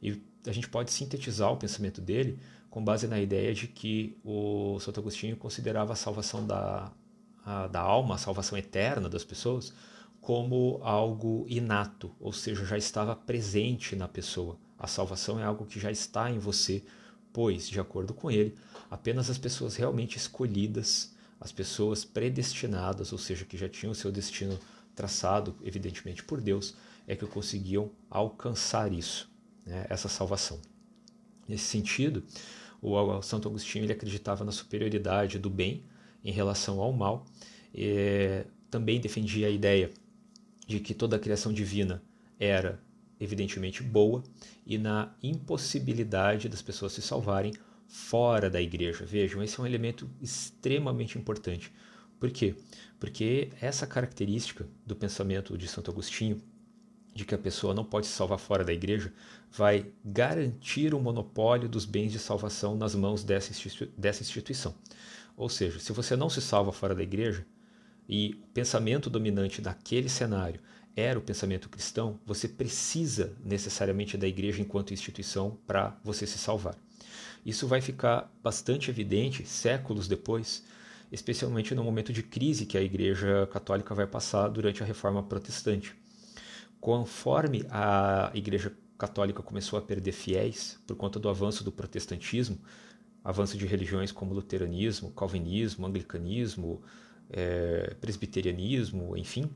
E 0.00 0.22
a 0.46 0.52
gente 0.52 0.68
pode 0.68 0.92
sintetizar 0.92 1.52
o 1.52 1.56
pensamento 1.56 2.00
dele 2.00 2.38
com 2.70 2.82
base 2.82 3.06
na 3.06 3.20
ideia 3.20 3.52
de 3.52 3.66
que 3.66 4.16
o 4.24 4.78
Santo 4.80 5.00
Agostinho 5.00 5.36
considerava 5.36 5.92
a 5.92 5.96
salvação 5.96 6.46
da, 6.46 6.92
a, 7.44 7.66
da 7.66 7.80
alma, 7.80 8.14
a 8.14 8.18
salvação 8.18 8.56
eterna 8.56 9.08
das 9.08 9.24
pessoas, 9.24 9.72
como 10.20 10.80
algo 10.82 11.46
inato, 11.48 12.14
ou 12.20 12.32
seja, 12.32 12.64
já 12.64 12.76
estava 12.76 13.14
presente 13.14 13.96
na 13.96 14.08
pessoa. 14.08 14.58
A 14.78 14.86
salvação 14.86 15.40
é 15.40 15.44
algo 15.44 15.66
que 15.66 15.80
já 15.80 15.90
está 15.90 16.30
em 16.30 16.38
você, 16.38 16.84
pois, 17.32 17.68
de 17.68 17.80
acordo 17.80 18.12
com 18.12 18.30
ele, 18.30 18.54
apenas 18.90 19.30
as 19.30 19.38
pessoas 19.38 19.76
realmente 19.76 20.16
escolhidas, 20.16 21.14
as 21.40 21.52
pessoas 21.52 22.04
predestinadas, 22.04 23.12
ou 23.12 23.18
seja, 23.18 23.44
que 23.44 23.56
já 23.56 23.68
tinham 23.68 23.92
o 23.92 23.94
seu 23.94 24.10
destino 24.10 24.58
traçado, 24.96 25.54
evidentemente 25.62 26.24
por 26.24 26.40
Deus, 26.40 26.74
é 27.06 27.14
que 27.14 27.24
conseguiam 27.26 27.92
alcançar 28.10 28.92
isso 28.92 29.30
né, 29.64 29.86
essa 29.88 30.08
salvação. 30.08 30.60
Nesse 31.46 31.64
sentido, 31.64 32.24
o 32.82 33.22
Santo 33.22 33.46
Agostinho 33.46 33.84
ele 33.84 33.92
acreditava 33.92 34.44
na 34.44 34.50
superioridade 34.50 35.38
do 35.38 35.48
bem 35.48 35.84
em 36.24 36.32
relação 36.32 36.80
ao 36.80 36.92
mal, 36.92 37.24
e 37.72 38.44
também 38.70 39.00
defendia 39.00 39.46
a 39.46 39.50
ideia 39.50 39.90
de 40.66 40.80
que 40.80 40.94
toda 40.94 41.14
a 41.14 41.18
criação 41.18 41.52
divina 41.52 42.02
era 42.40 42.80
evidentemente 43.20 43.82
boa 43.82 44.24
e 44.66 44.76
na 44.76 45.14
impossibilidade 45.22 46.48
das 46.48 46.60
pessoas 46.62 46.92
se 46.92 47.02
salvarem 47.02 47.52
fora 47.86 48.50
da 48.50 48.60
igreja. 48.60 49.04
Vejam, 49.04 49.42
esse 49.42 49.58
é 49.58 49.62
um 49.62 49.66
elemento 49.66 50.10
extremamente 50.20 51.16
importante. 51.16 51.72
Por 52.18 52.30
quê? 52.30 52.54
Porque 52.98 53.50
essa 53.60 53.86
característica 53.86 54.66
do 54.84 54.96
pensamento 54.96 55.56
de 55.56 55.68
Santo 55.68 55.90
Agostinho, 55.90 56.40
de 57.14 57.24
que 57.24 57.34
a 57.34 57.38
pessoa 57.38 57.74
não 57.74 57.84
pode 57.84 58.06
se 58.06 58.12
salvar 58.12 58.38
fora 58.38 58.64
da 58.64 58.72
igreja, 58.72 59.12
vai 59.50 59.86
garantir 60.04 60.94
o 60.94 61.00
monopólio 61.00 61.68
dos 61.68 61.84
bens 61.84 62.12
de 62.12 62.18
salvação 62.18 62.76
nas 62.76 62.94
mãos 62.94 63.24
dessa, 63.24 63.52
dessa 63.96 64.22
instituição. 64.22 64.74
Ou 65.36 65.48
seja, 65.48 65.78
se 65.78 65.92
você 65.92 66.16
não 66.16 66.30
se 66.30 66.40
salva 66.40 66.72
fora 66.72 66.94
da 66.94 67.02
igreja 67.02 67.46
e 68.08 68.38
o 68.42 68.46
pensamento 68.48 69.10
dominante 69.10 69.60
daquele 69.60 70.08
cenário 70.08 70.60
era 70.94 71.18
o 71.18 71.22
pensamento 71.22 71.68
cristão, 71.68 72.18
você 72.24 72.48
precisa 72.48 73.36
necessariamente 73.44 74.16
da 74.16 74.26
igreja 74.26 74.62
enquanto 74.62 74.94
instituição 74.94 75.58
para 75.66 75.98
você 76.02 76.26
se 76.26 76.38
salvar. 76.38 76.74
Isso 77.44 77.68
vai 77.68 77.82
ficar 77.82 78.32
bastante 78.42 78.90
evidente 78.90 79.46
séculos 79.46 80.08
depois, 80.08 80.64
especialmente 81.10 81.74
no 81.74 81.84
momento 81.84 82.12
de 82.12 82.22
crise 82.22 82.66
que 82.66 82.76
a 82.76 82.82
Igreja 82.82 83.48
Católica 83.52 83.94
vai 83.94 84.06
passar 84.06 84.48
durante 84.48 84.82
a 84.82 84.86
Reforma 84.86 85.22
Protestante. 85.22 85.94
Conforme 86.80 87.64
a 87.70 88.30
Igreja 88.34 88.72
Católica 88.98 89.42
começou 89.42 89.78
a 89.78 89.82
perder 89.82 90.12
fiéis 90.12 90.80
por 90.86 90.96
conta 90.96 91.18
do 91.18 91.28
avanço 91.28 91.62
do 91.62 91.72
protestantismo, 91.72 92.58
avanço 93.24 93.58
de 93.58 93.66
religiões 93.66 94.12
como 94.12 94.32
luteranismo, 94.32 95.10
calvinismo, 95.10 95.86
anglicanismo, 95.86 96.82
é, 97.30 97.94
presbiterianismo, 98.00 99.16
enfim, 99.16 99.50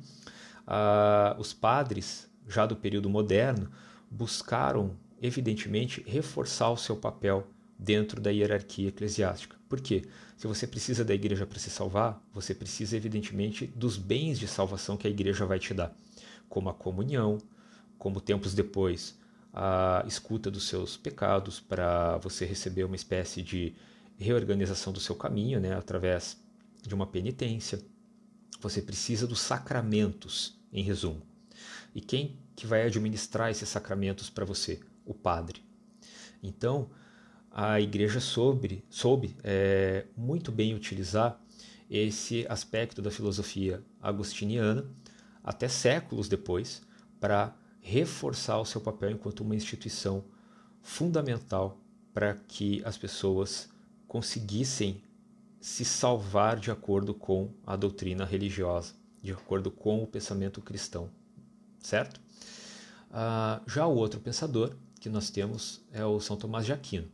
os 1.38 1.52
padres, 1.52 2.28
já 2.48 2.66
do 2.66 2.76
período 2.76 3.08
moderno, 3.08 3.70
buscaram, 4.10 4.96
evidentemente, 5.20 6.02
reforçar 6.06 6.70
o 6.70 6.76
seu 6.76 6.96
papel 6.96 7.46
dentro 7.80 8.20
da 8.20 8.30
hierarquia 8.30 8.88
eclesiástica. 8.88 9.56
Por 9.68 9.80
quê? 9.80 10.04
Se 10.36 10.46
você 10.46 10.66
precisa 10.66 11.02
da 11.02 11.14
igreja 11.14 11.46
para 11.46 11.58
se 11.58 11.70
salvar, 11.70 12.22
você 12.32 12.54
precisa, 12.54 12.96
evidentemente, 12.96 13.66
dos 13.66 13.96
bens 13.96 14.38
de 14.38 14.46
salvação 14.46 14.96
que 14.96 15.06
a 15.06 15.10
igreja 15.10 15.46
vai 15.46 15.58
te 15.58 15.72
dar, 15.72 15.96
como 16.48 16.68
a 16.68 16.74
comunhão, 16.74 17.38
como 17.98 18.20
tempos 18.20 18.54
depois 18.54 19.18
a 19.52 20.04
escuta 20.06 20.50
dos 20.50 20.68
seus 20.68 20.96
pecados, 20.96 21.58
para 21.58 22.18
você 22.18 22.44
receber 22.44 22.84
uma 22.84 22.94
espécie 22.94 23.42
de 23.42 23.74
reorganização 24.16 24.92
do 24.92 25.00
seu 25.00 25.16
caminho, 25.16 25.58
né, 25.58 25.74
através 25.74 26.38
de 26.86 26.94
uma 26.94 27.06
penitência. 27.06 27.80
Você 28.60 28.80
precisa 28.82 29.26
dos 29.26 29.40
sacramentos, 29.40 30.54
em 30.72 30.84
resumo. 30.84 31.22
E 31.94 32.00
quem 32.00 32.38
que 32.54 32.66
vai 32.66 32.82
administrar 32.82 33.50
esses 33.50 33.68
sacramentos 33.68 34.30
para 34.30 34.44
você? 34.44 34.78
O 35.04 35.14
padre. 35.14 35.64
Então, 36.42 36.90
a 37.50 37.80
igreja 37.80 38.20
soube, 38.20 38.84
soube 38.88 39.36
é, 39.42 40.06
muito 40.16 40.52
bem 40.52 40.74
utilizar 40.74 41.40
esse 41.90 42.46
aspecto 42.48 43.02
da 43.02 43.10
filosofia 43.10 43.82
agostiniana, 44.00 44.84
até 45.42 45.68
séculos 45.68 46.28
depois, 46.28 46.82
para 47.18 47.54
reforçar 47.80 48.58
o 48.60 48.64
seu 48.64 48.80
papel 48.80 49.10
enquanto 49.10 49.40
uma 49.40 49.56
instituição 49.56 50.24
fundamental 50.82 51.78
para 52.14 52.34
que 52.34 52.82
as 52.84 52.96
pessoas 52.96 53.68
conseguissem 54.06 55.02
se 55.60 55.84
salvar 55.84 56.58
de 56.58 56.70
acordo 56.70 57.12
com 57.12 57.52
a 57.66 57.76
doutrina 57.76 58.24
religiosa, 58.24 58.94
de 59.22 59.32
acordo 59.32 59.70
com 59.70 60.02
o 60.02 60.06
pensamento 60.06 60.62
cristão, 60.62 61.10
certo? 61.80 62.20
Ah, 63.10 63.60
já 63.66 63.86
o 63.86 63.94
outro 63.94 64.20
pensador 64.20 64.74
que 65.00 65.08
nós 65.08 65.30
temos 65.30 65.80
é 65.92 66.04
o 66.04 66.20
São 66.20 66.36
Tomás 66.36 66.64
de 66.64 66.72
Aquino. 66.72 67.08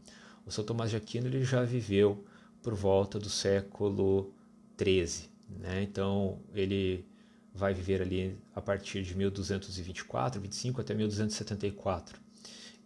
O 0.46 0.50
São 0.50 0.64
Tomás 0.64 0.90
de 0.90 0.96
Aquino 0.96 1.26
ele 1.26 1.44
já 1.44 1.64
viveu 1.64 2.24
por 2.62 2.72
volta 2.72 3.18
do 3.18 3.28
século 3.28 4.32
XIII, 4.80 5.28
né? 5.58 5.82
então 5.82 6.38
ele 6.54 7.04
vai 7.52 7.74
viver 7.74 8.00
ali 8.00 8.36
a 8.54 8.60
partir 8.60 9.02
de 9.02 9.16
1224, 9.16 10.40
25 10.40 10.80
até 10.80 10.94
1274. 10.94 12.20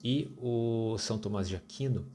E 0.02 0.30
o 0.38 0.96
São 0.98 1.18
Tomás 1.18 1.48
de 1.48 1.56
Aquino 1.56 2.06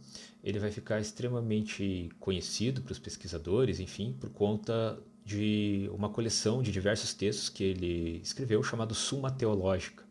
ele 0.43 0.58
vai 0.58 0.71
ficar 0.71 0.99
extremamente 0.99 2.10
conhecido 2.19 2.81
para 2.81 2.91
os 2.91 2.99
pesquisadores, 2.99 3.79
enfim, 3.79 4.15
por 4.19 4.29
conta 4.29 4.99
de 5.23 5.89
uma 5.91 6.10
coleção 6.10 6.62
de 6.62 6.71
diversos 6.71 7.13
textos 7.13 7.49
que 7.49 7.63
ele 7.63 8.21
escreveu 8.23 8.62
chamado 8.62 8.93
Suma 8.93 9.31
Teológica. 9.31 10.03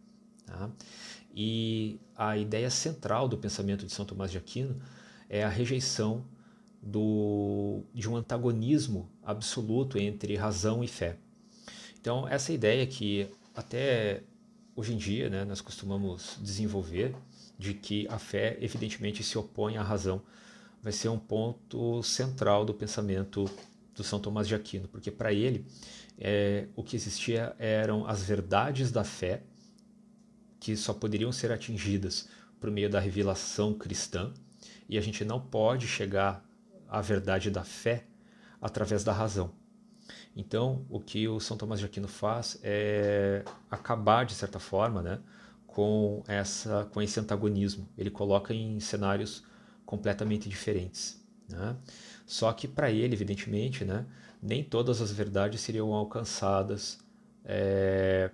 Tá? 0.44 0.70
E 1.34 1.98
a 2.16 2.36
ideia 2.36 2.68
central 2.68 3.28
do 3.28 3.38
pensamento 3.38 3.86
de 3.86 3.92
São 3.92 4.04
Tomás 4.04 4.30
de 4.30 4.38
Aquino 4.38 4.80
é 5.28 5.42
a 5.42 5.48
rejeição 5.48 6.24
do, 6.82 7.82
de 7.94 8.08
um 8.08 8.16
antagonismo 8.16 9.08
absoluto 9.22 9.98
entre 9.98 10.36
razão 10.36 10.84
e 10.84 10.88
fé. 10.88 11.16
Então, 12.00 12.28
essa 12.28 12.52
ideia 12.52 12.86
que 12.86 13.28
até 13.54 14.22
hoje 14.76 14.92
em 14.92 14.96
dia 14.96 15.30
né, 15.30 15.44
nós 15.44 15.60
costumamos 15.60 16.38
desenvolver, 16.42 17.14
de 17.58 17.72
que 17.72 18.06
a 18.08 18.18
fé 18.18 18.58
evidentemente 18.60 19.22
se 19.22 19.38
opõe 19.38 19.76
à 19.76 19.82
razão, 19.82 20.20
vai 20.82 20.92
ser 20.92 21.08
um 21.08 21.18
ponto 21.18 22.02
central 22.02 22.64
do 22.64 22.74
pensamento 22.74 23.48
do 23.94 24.02
São 24.02 24.18
Tomás 24.18 24.46
de 24.46 24.54
Aquino, 24.54 24.88
porque 24.88 25.10
para 25.10 25.32
ele 25.32 25.64
é, 26.18 26.66
o 26.76 26.82
que 26.82 26.96
existia 26.96 27.54
eram 27.58 28.06
as 28.06 28.22
verdades 28.22 28.90
da 28.90 29.04
fé 29.04 29.42
que 30.60 30.76
só 30.76 30.92
poderiam 30.92 31.30
ser 31.30 31.52
atingidas 31.52 32.28
por 32.60 32.70
meio 32.70 32.90
da 32.90 32.98
revelação 32.98 33.72
cristã 33.74 34.32
e 34.88 34.98
a 34.98 35.00
gente 35.00 35.24
não 35.24 35.40
pode 35.40 35.86
chegar 35.86 36.44
à 36.88 37.00
verdade 37.00 37.50
da 37.50 37.64
fé 37.64 38.06
através 38.60 39.04
da 39.04 39.12
razão. 39.12 39.52
Então, 40.36 40.84
o 40.90 41.00
que 41.00 41.28
o 41.28 41.40
São 41.40 41.56
Tomás 41.56 41.80
de 41.80 41.86
Aquino 41.86 42.08
faz 42.08 42.58
é 42.62 43.44
acabar 43.70 44.24
de 44.24 44.34
certa 44.34 44.58
forma, 44.58 45.02
né, 45.02 45.20
com 45.66 46.22
essa 46.26 46.88
com 46.92 47.00
esse 47.00 47.18
antagonismo. 47.20 47.88
Ele 47.96 48.10
coloca 48.10 48.52
em 48.52 48.78
cenários 48.80 49.44
completamente 49.86 50.48
diferentes. 50.48 51.22
Né? 51.48 51.76
Só 52.26 52.52
que 52.52 52.66
para 52.66 52.90
ele, 52.90 53.14
evidentemente, 53.14 53.84
né, 53.84 54.06
nem 54.42 54.62
todas 54.62 55.00
as 55.00 55.12
verdades 55.12 55.60
seriam 55.60 55.92
alcançadas 55.92 56.98
é, 57.44 58.30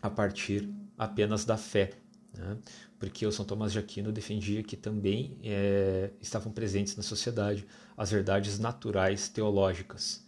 a 0.00 0.10
partir 0.10 0.70
apenas 0.96 1.44
da 1.44 1.56
fé. 1.56 1.92
Né? 2.36 2.58
Porque 3.04 3.26
o 3.26 3.30
São 3.30 3.44
Tomás 3.44 3.70
de 3.70 3.78
Aquino 3.78 4.10
defendia 4.10 4.62
que 4.62 4.78
também 4.78 5.38
é, 5.44 6.08
estavam 6.22 6.50
presentes 6.50 6.96
na 6.96 7.02
sociedade 7.02 7.66
as 7.94 8.10
verdades 8.10 8.58
naturais 8.58 9.28
teológicas. 9.28 10.24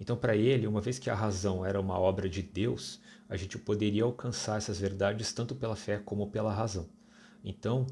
Então, 0.00 0.16
para 0.16 0.34
ele, 0.34 0.66
uma 0.66 0.80
vez 0.80 0.98
que 0.98 1.10
a 1.10 1.14
razão 1.14 1.66
era 1.66 1.78
uma 1.78 1.98
obra 1.98 2.26
de 2.26 2.40
Deus, 2.40 2.98
a 3.28 3.36
gente 3.36 3.58
poderia 3.58 4.04
alcançar 4.04 4.56
essas 4.56 4.80
verdades 4.80 5.34
tanto 5.34 5.54
pela 5.54 5.76
fé 5.76 6.00
como 6.02 6.30
pela 6.30 6.50
razão. 6.50 6.88
Então, 7.44 7.86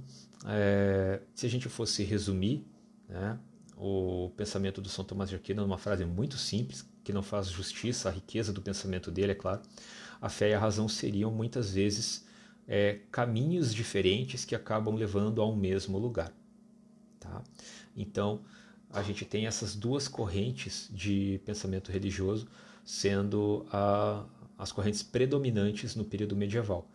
é, 0.46 1.20
se 1.34 1.44
a 1.44 1.50
gente 1.50 1.68
fosse 1.68 2.02
resumir 2.02 2.66
né, 3.06 3.38
o 3.76 4.32
pensamento 4.34 4.80
do 4.80 4.88
São 4.88 5.04
Tomás 5.04 5.28
de 5.28 5.36
Aquino 5.36 5.60
numa 5.60 5.76
frase 5.76 6.06
muito 6.06 6.38
simples, 6.38 6.88
que 7.04 7.12
não 7.12 7.22
faz 7.22 7.48
justiça 7.48 8.08
à 8.08 8.12
riqueza 8.12 8.50
do 8.50 8.62
pensamento 8.62 9.10
dele, 9.10 9.32
é 9.32 9.34
claro, 9.34 9.60
a 10.22 10.30
fé 10.30 10.48
e 10.48 10.54
a 10.54 10.58
razão 10.58 10.88
seriam 10.88 11.30
muitas 11.30 11.74
vezes 11.74 12.24
é, 12.66 13.00
caminhos 13.10 13.74
diferentes 13.74 14.44
que 14.44 14.54
acabam 14.54 14.94
levando 14.94 15.40
ao 15.40 15.54
mesmo 15.54 15.98
lugar. 15.98 16.32
Tá? 17.18 17.42
Então, 17.96 18.42
a 18.90 19.02
gente 19.02 19.24
tem 19.24 19.46
essas 19.46 19.74
duas 19.74 20.08
correntes 20.08 20.88
de 20.92 21.40
pensamento 21.44 21.90
religioso 21.90 22.48
sendo 22.84 23.66
a, 23.70 24.24
as 24.58 24.72
correntes 24.72 25.02
predominantes 25.02 25.94
no 25.96 26.04
período 26.04 26.36
medieval. 26.36 26.88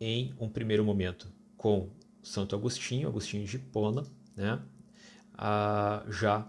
Em 0.00 0.34
um 0.38 0.48
primeiro 0.48 0.84
momento, 0.84 1.28
com 1.56 1.90
Santo 2.22 2.54
Agostinho, 2.54 3.08
Agostinho 3.08 3.44
de 3.44 3.56
Hipona, 3.56 4.04
né? 4.36 4.60
Já 6.08 6.48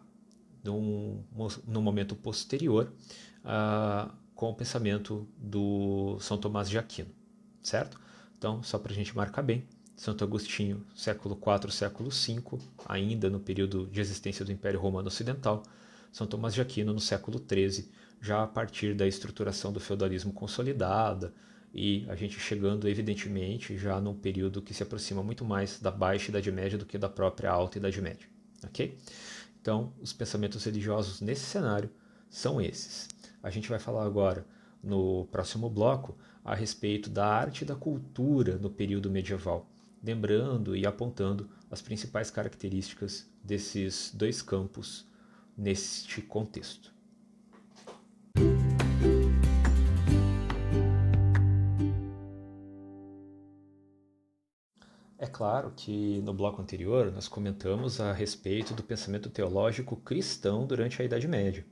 num, 0.64 1.24
num 1.68 1.82
momento 1.82 2.16
posterior, 2.16 2.92
com 4.36 4.50
o 4.50 4.54
pensamento 4.54 5.28
do 5.38 6.18
São 6.20 6.38
Tomás 6.38 6.70
de 6.70 6.78
Aquino, 6.78 7.10
certo? 7.62 8.00
Então, 8.40 8.64
só 8.64 8.80
para 8.80 8.94
a 8.94 8.96
gente 8.96 9.14
marcar 9.14 9.42
bem, 9.42 9.68
Santo 9.98 10.24
Agostinho, 10.24 10.86
século 10.96 11.38
IV, 11.38 11.74
século 11.74 12.10
V, 12.10 12.58
ainda 12.86 13.30
no 13.30 13.38
período 13.38 13.86
de 13.88 14.00
existência 14.00 14.46
do 14.46 14.52
Império 14.52 14.80
Romano 14.80 15.10
Ocidental, 15.10 15.62
São 16.10 16.26
Tomás 16.26 16.54
de 16.54 16.62
Aquino 16.62 16.94
no 16.94 17.02
século 17.02 17.38
XIII, 17.38 17.92
já 18.22 18.42
a 18.42 18.48
partir 18.48 18.96
da 18.96 19.06
estruturação 19.06 19.74
do 19.74 19.80
feudalismo 19.82 20.32
consolidada 20.32 21.34
e 21.74 22.06
a 22.08 22.16
gente 22.16 22.40
chegando, 22.40 22.88
evidentemente, 22.88 23.78
já 23.78 24.00
num 24.00 24.16
período 24.16 24.62
que 24.62 24.74
se 24.74 24.84
aproxima 24.84 25.22
muito 25.22 25.44
mais 25.44 25.78
da 25.82 25.92
Baixa 25.92 26.30
Idade 26.30 26.50
Média 26.50 26.78
do 26.78 26.86
que 26.86 26.98
da 26.98 27.10
própria 27.10 27.52
Alta 27.52 27.78
Idade 27.78 28.02
Média. 28.02 28.26
Ok? 28.64 28.98
Então, 29.62 29.92
os 30.00 30.14
pensamentos 30.14 30.64
religiosos 30.64 31.20
nesse 31.20 31.44
cenário 31.44 31.90
são 32.30 32.62
esses. 32.62 33.10
A 33.44 33.50
gente 33.50 33.68
vai 33.68 33.80
falar 33.80 34.06
agora 34.06 34.46
no 34.82 35.28
próximo 35.30 35.70
bloco 35.70 36.18
a 36.44 36.56
respeito 36.56 37.10
da 37.10 37.26
arte 37.26 37.62
e 37.62 37.66
da 37.66 37.76
cultura 37.76 38.58
no 38.58 38.70
período 38.70 39.10
medieval, 39.10 39.70
lembrando 40.04 40.76
e 40.76 40.86
apontando 40.86 41.50
as 41.70 41.82
principais 41.82 42.32
características 42.32 43.30
desses 43.44 44.12
dois 44.14 44.42
campos 44.42 45.08
neste 45.58 46.22
contexto. 46.22 46.94
É 55.18 55.28
claro 55.28 55.74
que 55.76 56.22
no 56.22 56.34
bloco 56.34 56.62
anterior 56.62 57.12
nós 57.12 57.28
comentamos 57.28 58.00
a 58.00 58.14
respeito 58.14 58.74
do 58.74 58.82
pensamento 58.82 59.30
teológico 59.30 59.98
cristão 59.98 60.66
durante 60.66 61.02
a 61.02 61.06
Idade 61.06 61.28
Média. 61.28 61.66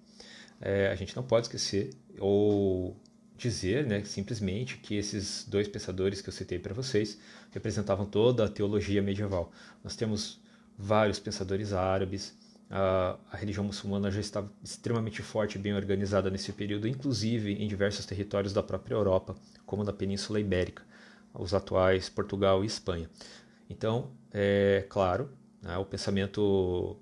É, 0.60 0.90
a 0.90 0.96
gente 0.96 1.16
não 1.16 1.24
pode 1.24 1.46
esquecer 1.46 1.92
ou 2.20 2.98
dizer 3.38 3.86
né, 3.86 4.04
simplesmente 4.04 4.78
que 4.78 4.96
esses 4.96 5.46
dois 5.48 5.68
pensadores 5.68 6.22
que 6.22 6.30
eu 6.30 6.34
citei 6.34 6.58
para 6.58 6.74
vocês 6.74 7.20
representavam 7.52 8.06
toda 8.06 8.46
a 8.46 8.50
teologia 8.50 9.02
medieval. 9.02 9.52
Nós 9.84 9.96
temos 9.96 10.42
vários 10.78 11.20
pensadores 11.20 11.74
árabes, 11.74 12.36
a, 12.70 13.18
a, 13.32 13.38
religião 13.38 13.64
muçulmana 13.64 14.12
já 14.12 14.20
estava 14.20 14.52
extremamente 14.62 15.22
forte 15.22 15.56
e 15.56 15.62
bem 15.62 15.74
organizada 15.74 16.30
nesse 16.30 16.52
período, 16.52 16.88
inclusive 16.88 17.54
em 17.54 17.68
diversos 17.68 18.06
territórios 18.06 18.52
da 18.52 18.62
própria 18.62 18.96
Europa, 18.96 19.36
como 19.66 19.84
na 19.84 19.94
Península 19.94 20.40
Ibérica 20.40 20.84
os 21.34 21.54
atuais 21.54 22.10
Portugal 22.10 22.64
e 22.64 22.68
Espanha. 22.68 23.10
Então, 23.70 24.12
é 24.34 24.86
claro, 24.90 25.30
né, 25.62 25.78
o 25.78 25.86
pensamento 25.86 26.98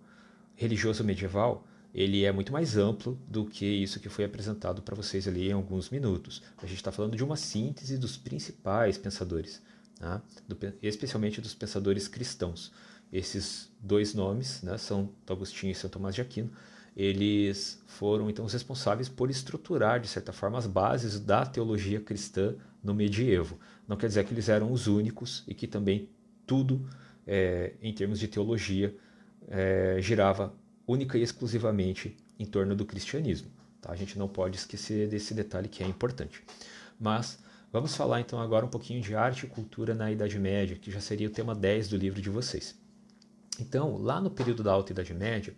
religioso 0.56 1.04
medieval 1.04 1.66
ele 1.96 2.26
é 2.26 2.32
muito 2.34 2.52
mais 2.52 2.76
amplo 2.76 3.18
do 3.26 3.46
que 3.46 3.66
isso 3.66 4.02
que 4.02 4.10
foi 4.10 4.26
apresentado 4.26 4.82
para 4.82 4.94
vocês 4.94 5.30
ali 5.30 5.48
em 5.48 5.54
alguns 5.54 5.90
minutos. 5.90 6.44
A 6.58 6.66
gente 6.66 6.76
está 6.76 6.92
falando 6.92 7.16
de 7.16 7.24
uma 7.24 7.38
síntese 7.38 7.98
dos 7.98 8.18
principais 8.18 8.98
pensadores, 8.98 9.62
né, 9.98 10.22
do, 10.46 10.58
especialmente 10.84 11.40
dos 11.40 11.56
pensadores 11.56 12.10
cristãos. 12.10 12.74
Esses 13.14 13.72
dois 13.80 14.14
nomes, 14.14 14.62
né, 14.62 14.78
São 14.78 15.10
Agostinho 15.26 15.72
e 15.72 15.76
São 15.76 15.90
Tomás 15.90 16.14
de 16.14 16.20
Aquino, 16.20 16.52
eles 16.98 17.82
foram 17.88 18.30
então 18.30 18.44
os 18.44 18.52
responsáveis 18.52 19.08
por 19.08 19.30
estruturar, 19.30 20.02
de 20.02 20.10
certa 20.10 20.34
forma, 20.34 20.58
as 20.58 20.68
bases 20.68 21.18
da 21.18 21.46
teologia 21.46 22.02
cristã 22.02 22.56
no 22.84 22.94
medievo. 22.94 23.58
Não 23.88 23.96
quer 23.96 24.08
dizer 24.08 24.26
que 24.26 24.34
eles 24.34 24.50
eram 24.50 24.70
os 24.70 24.88
únicos 24.88 25.46
e 25.48 25.54
que 25.54 25.66
também 25.66 26.10
tudo, 26.46 26.90
é, 27.26 27.74
em 27.82 27.94
termos 27.94 28.20
de 28.20 28.28
teologia, 28.28 28.94
é, 29.48 29.98
girava 30.02 30.54
única 30.88 31.18
e 31.18 31.22
exclusivamente 31.22 32.18
em 32.40 32.46
torno 32.46 32.76
do 32.76 32.86
cristianismo. 32.86 33.50
Tá? 33.82 33.92
A 33.92 33.96
gente 33.96 34.18
não 34.18 34.28
pode 34.28 34.58
esquecer 34.58 35.08
desse 35.08 35.34
detalhe 35.34 35.68
que 35.68 35.84
é 35.84 35.88
importante. 35.88 36.44
Mas 37.00 37.40
vamos 37.72 37.96
falar 37.96 38.22
então 38.22 38.40
agora 38.40 38.66
um 38.66 38.70
pouquinho 38.70 39.02
de 39.02 39.16
arte 39.16 39.46
e 39.46 39.50
cultura 39.50 39.94
na 39.94 40.12
Idade 40.12 40.40
Média, 40.40 40.76
que 40.76 40.92
já 40.92 41.00
seria 41.00 41.28
o 41.28 41.32
tema 41.32 41.54
10 41.54 41.90
do 41.90 41.98
livro 41.98 42.22
de 42.22 42.30
vocês. 42.30 42.76
Então, 43.60 43.98
lá 43.98 44.20
no 44.20 44.30
período 44.30 44.64
da 44.64 44.72
Alta 44.72 44.92
Idade 44.92 45.14
Média, 45.14 45.56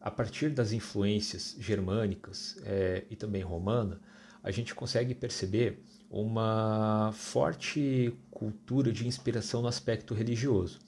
a 0.00 0.10
partir 0.10 0.50
das 0.50 0.72
influências 0.72 1.56
germânicas 1.58 2.56
é, 2.64 3.04
e 3.10 3.16
também 3.16 3.42
romana, 3.42 4.00
a 4.42 4.50
gente 4.50 4.74
consegue 4.74 5.14
perceber 5.14 5.82
uma 6.10 7.10
forte 7.12 8.14
cultura 8.30 8.90
de 8.90 9.06
inspiração 9.06 9.60
no 9.60 9.68
aspecto 9.68 10.14
religioso. 10.14 10.78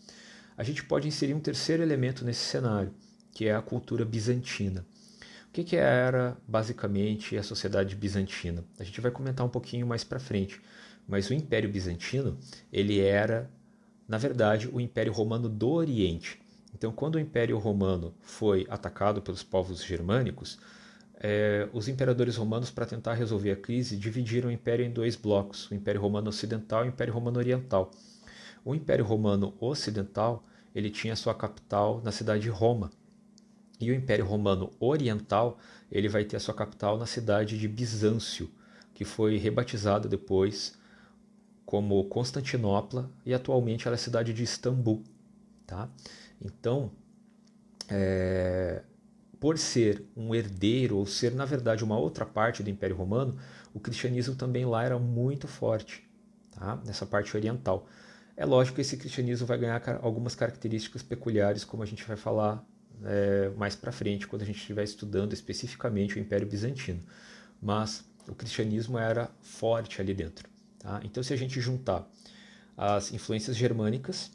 A 0.56 0.62
gente 0.62 0.84
pode 0.84 1.08
inserir 1.08 1.34
um 1.34 1.40
terceiro 1.40 1.82
elemento 1.82 2.24
nesse 2.24 2.44
cenário, 2.44 2.94
que 3.32 3.46
é 3.46 3.54
a 3.54 3.62
cultura 3.62 4.04
bizantina. 4.04 4.84
O 5.48 5.52
que, 5.52 5.64
que 5.64 5.76
era 5.76 6.36
basicamente 6.46 7.36
a 7.36 7.42
sociedade 7.42 7.96
bizantina? 7.96 8.64
A 8.78 8.84
gente 8.84 9.00
vai 9.00 9.10
comentar 9.10 9.44
um 9.44 9.50
pouquinho 9.50 9.86
mais 9.86 10.04
para 10.04 10.20
frente, 10.20 10.60
mas 11.08 11.28
o 11.28 11.34
Império 11.34 11.68
Bizantino 11.68 12.38
ele 12.72 13.00
era, 13.00 13.50
na 14.06 14.16
verdade, 14.16 14.68
o 14.72 14.80
Império 14.80 15.12
Romano 15.12 15.48
do 15.48 15.70
Oriente. 15.70 16.40
Então, 16.72 16.92
quando 16.92 17.16
o 17.16 17.18
Império 17.18 17.58
Romano 17.58 18.14
foi 18.20 18.64
atacado 18.70 19.20
pelos 19.20 19.42
povos 19.42 19.82
germânicos, 19.82 20.56
é, 21.22 21.68
os 21.72 21.88
imperadores 21.88 22.36
romanos, 22.36 22.70
para 22.70 22.86
tentar 22.86 23.14
resolver 23.14 23.50
a 23.50 23.56
crise, 23.56 23.96
dividiram 23.96 24.48
o 24.48 24.52
império 24.52 24.84
em 24.84 24.90
dois 24.90 25.16
blocos: 25.16 25.70
o 25.70 25.74
Império 25.74 26.00
Romano 26.00 26.28
Ocidental 26.30 26.84
e 26.84 26.88
o 26.88 26.90
Império 26.90 27.12
Romano 27.12 27.38
Oriental. 27.38 27.90
O 28.64 28.74
Império 28.74 29.04
Romano 29.04 29.52
Ocidental 29.60 30.44
ele 30.74 30.90
tinha 30.90 31.16
sua 31.16 31.34
capital 31.34 32.00
na 32.04 32.12
cidade 32.12 32.42
de 32.42 32.48
Roma, 32.48 32.90
e 33.80 33.90
o 33.90 33.94
Império 33.94 34.26
Romano 34.26 34.70
Oriental 34.78 35.58
ele 35.90 36.08
vai 36.08 36.24
ter 36.24 36.36
a 36.36 36.40
sua 36.40 36.54
capital 36.54 36.98
na 36.98 37.06
cidade 37.06 37.58
de 37.58 37.66
Bizâncio, 37.66 38.50
que 38.94 39.04
foi 39.04 39.38
rebatizada 39.38 40.08
depois 40.08 40.78
como 41.64 42.04
Constantinopla 42.04 43.10
e 43.24 43.32
atualmente 43.32 43.86
ela 43.86 43.94
é 43.94 43.98
a 43.98 44.02
cidade 44.02 44.32
de 44.32 44.42
Istambul. 44.42 45.02
Tá? 45.66 45.88
Então, 46.40 46.90
é, 47.88 48.82
por 49.38 49.56
ser 49.56 50.04
um 50.16 50.34
herdeiro 50.34 50.96
ou 50.96 51.06
ser 51.06 51.32
na 51.32 51.44
verdade 51.44 51.82
uma 51.82 51.98
outra 51.98 52.26
parte 52.26 52.62
do 52.62 52.70
Império 52.70 52.96
Romano, 52.96 53.36
o 53.72 53.80
cristianismo 53.80 54.34
também 54.34 54.66
lá 54.66 54.84
era 54.84 54.98
muito 54.98 55.48
forte, 55.48 56.08
tá? 56.50 56.80
nessa 56.84 57.06
parte 57.06 57.36
oriental. 57.36 57.86
É 58.36 58.44
lógico 58.44 58.76
que 58.76 58.80
esse 58.80 58.96
cristianismo 58.96 59.46
vai 59.46 59.58
ganhar 59.58 59.82
algumas 60.02 60.34
características 60.34 61.02
peculiares, 61.02 61.64
como 61.64 61.82
a 61.82 61.86
gente 61.86 62.04
vai 62.04 62.16
falar 62.16 62.64
é, 63.04 63.50
mais 63.56 63.74
para 63.74 63.92
frente, 63.92 64.26
quando 64.26 64.42
a 64.42 64.44
gente 64.44 64.58
estiver 64.58 64.84
estudando 64.84 65.32
especificamente 65.32 66.16
o 66.16 66.18
Império 66.18 66.46
Bizantino. 66.46 67.00
Mas 67.60 68.04
o 68.28 68.34
cristianismo 68.34 68.98
era 68.98 69.30
forte 69.40 70.00
ali 70.00 70.14
dentro. 70.14 70.48
Tá? 70.78 71.00
Então, 71.04 71.22
se 71.22 71.32
a 71.32 71.36
gente 71.36 71.60
juntar 71.60 72.08
as 72.76 73.12
influências 73.12 73.56
germânicas, 73.56 74.30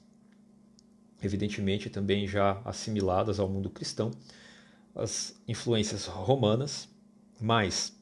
evidentemente 1.22 1.90
também 1.90 2.28
já 2.28 2.62
assimiladas 2.64 3.40
ao 3.40 3.50
mundo 3.50 3.70
cristão, 3.70 4.12
as 4.94 5.36
influências 5.48 6.06
romanas, 6.06 6.88
mais 7.40 7.94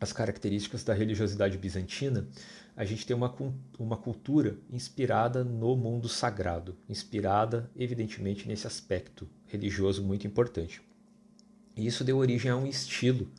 as 0.00 0.12
características 0.12 0.82
da 0.82 0.92
religiosidade 0.92 1.56
bizantina, 1.56 2.26
a 2.76 2.84
gente 2.84 3.06
tem 3.06 3.14
uma, 3.14 3.34
uma 3.78 3.96
cultura 3.96 4.58
inspirada 4.70 5.44
no 5.44 5.76
mundo 5.76 6.08
sagrado, 6.08 6.76
inspirada, 6.88 7.70
evidentemente, 7.76 8.48
nesse 8.48 8.66
aspecto 8.66 9.28
religioso 9.46 10.02
muito 10.02 10.26
importante. 10.26 10.82
E 11.76 11.86
isso 11.86 12.04
deu 12.04 12.18
origem 12.18 12.50
a 12.50 12.56
um 12.56 12.66
estilo 12.66 13.30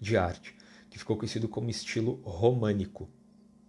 de 0.00 0.16
arte, 0.16 0.54
que 0.90 0.98
ficou 0.98 1.16
conhecido 1.16 1.48
como 1.48 1.70
estilo 1.70 2.20
românico. 2.24 3.08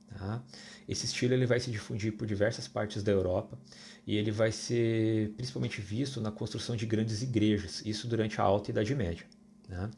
Tá? 0.09 0.43
Esse 0.87 1.05
estilo 1.05 1.33
ele 1.33 1.45
vai 1.45 1.59
se 1.59 1.69
difundir 1.69 2.17
por 2.17 2.25
diversas 2.25 2.67
partes 2.67 3.03
da 3.03 3.11
Europa 3.11 3.57
e 4.05 4.15
ele 4.15 4.31
vai 4.31 4.51
ser 4.51 5.31
principalmente 5.35 5.79
visto 5.79 6.19
na 6.19 6.31
construção 6.31 6.75
de 6.75 6.85
grandes 6.85 7.21
igrejas, 7.21 7.83
isso 7.85 8.07
durante 8.07 8.41
a 8.41 8.43
Alta 8.43 8.71
Idade 8.71 8.95
Média. 8.95 9.25
Né? 9.67 9.91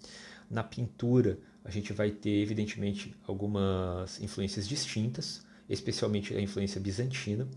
Na 0.50 0.64
pintura, 0.64 1.40
a 1.70 1.72
gente 1.72 1.94
vai 1.94 2.10
ter, 2.10 2.42
evidentemente, 2.42 3.16
algumas 3.28 4.20
influências 4.20 4.68
distintas, 4.68 5.46
especialmente 5.70 6.36
a 6.36 6.42
influência 6.42 6.82
bizantina, 6.82 7.48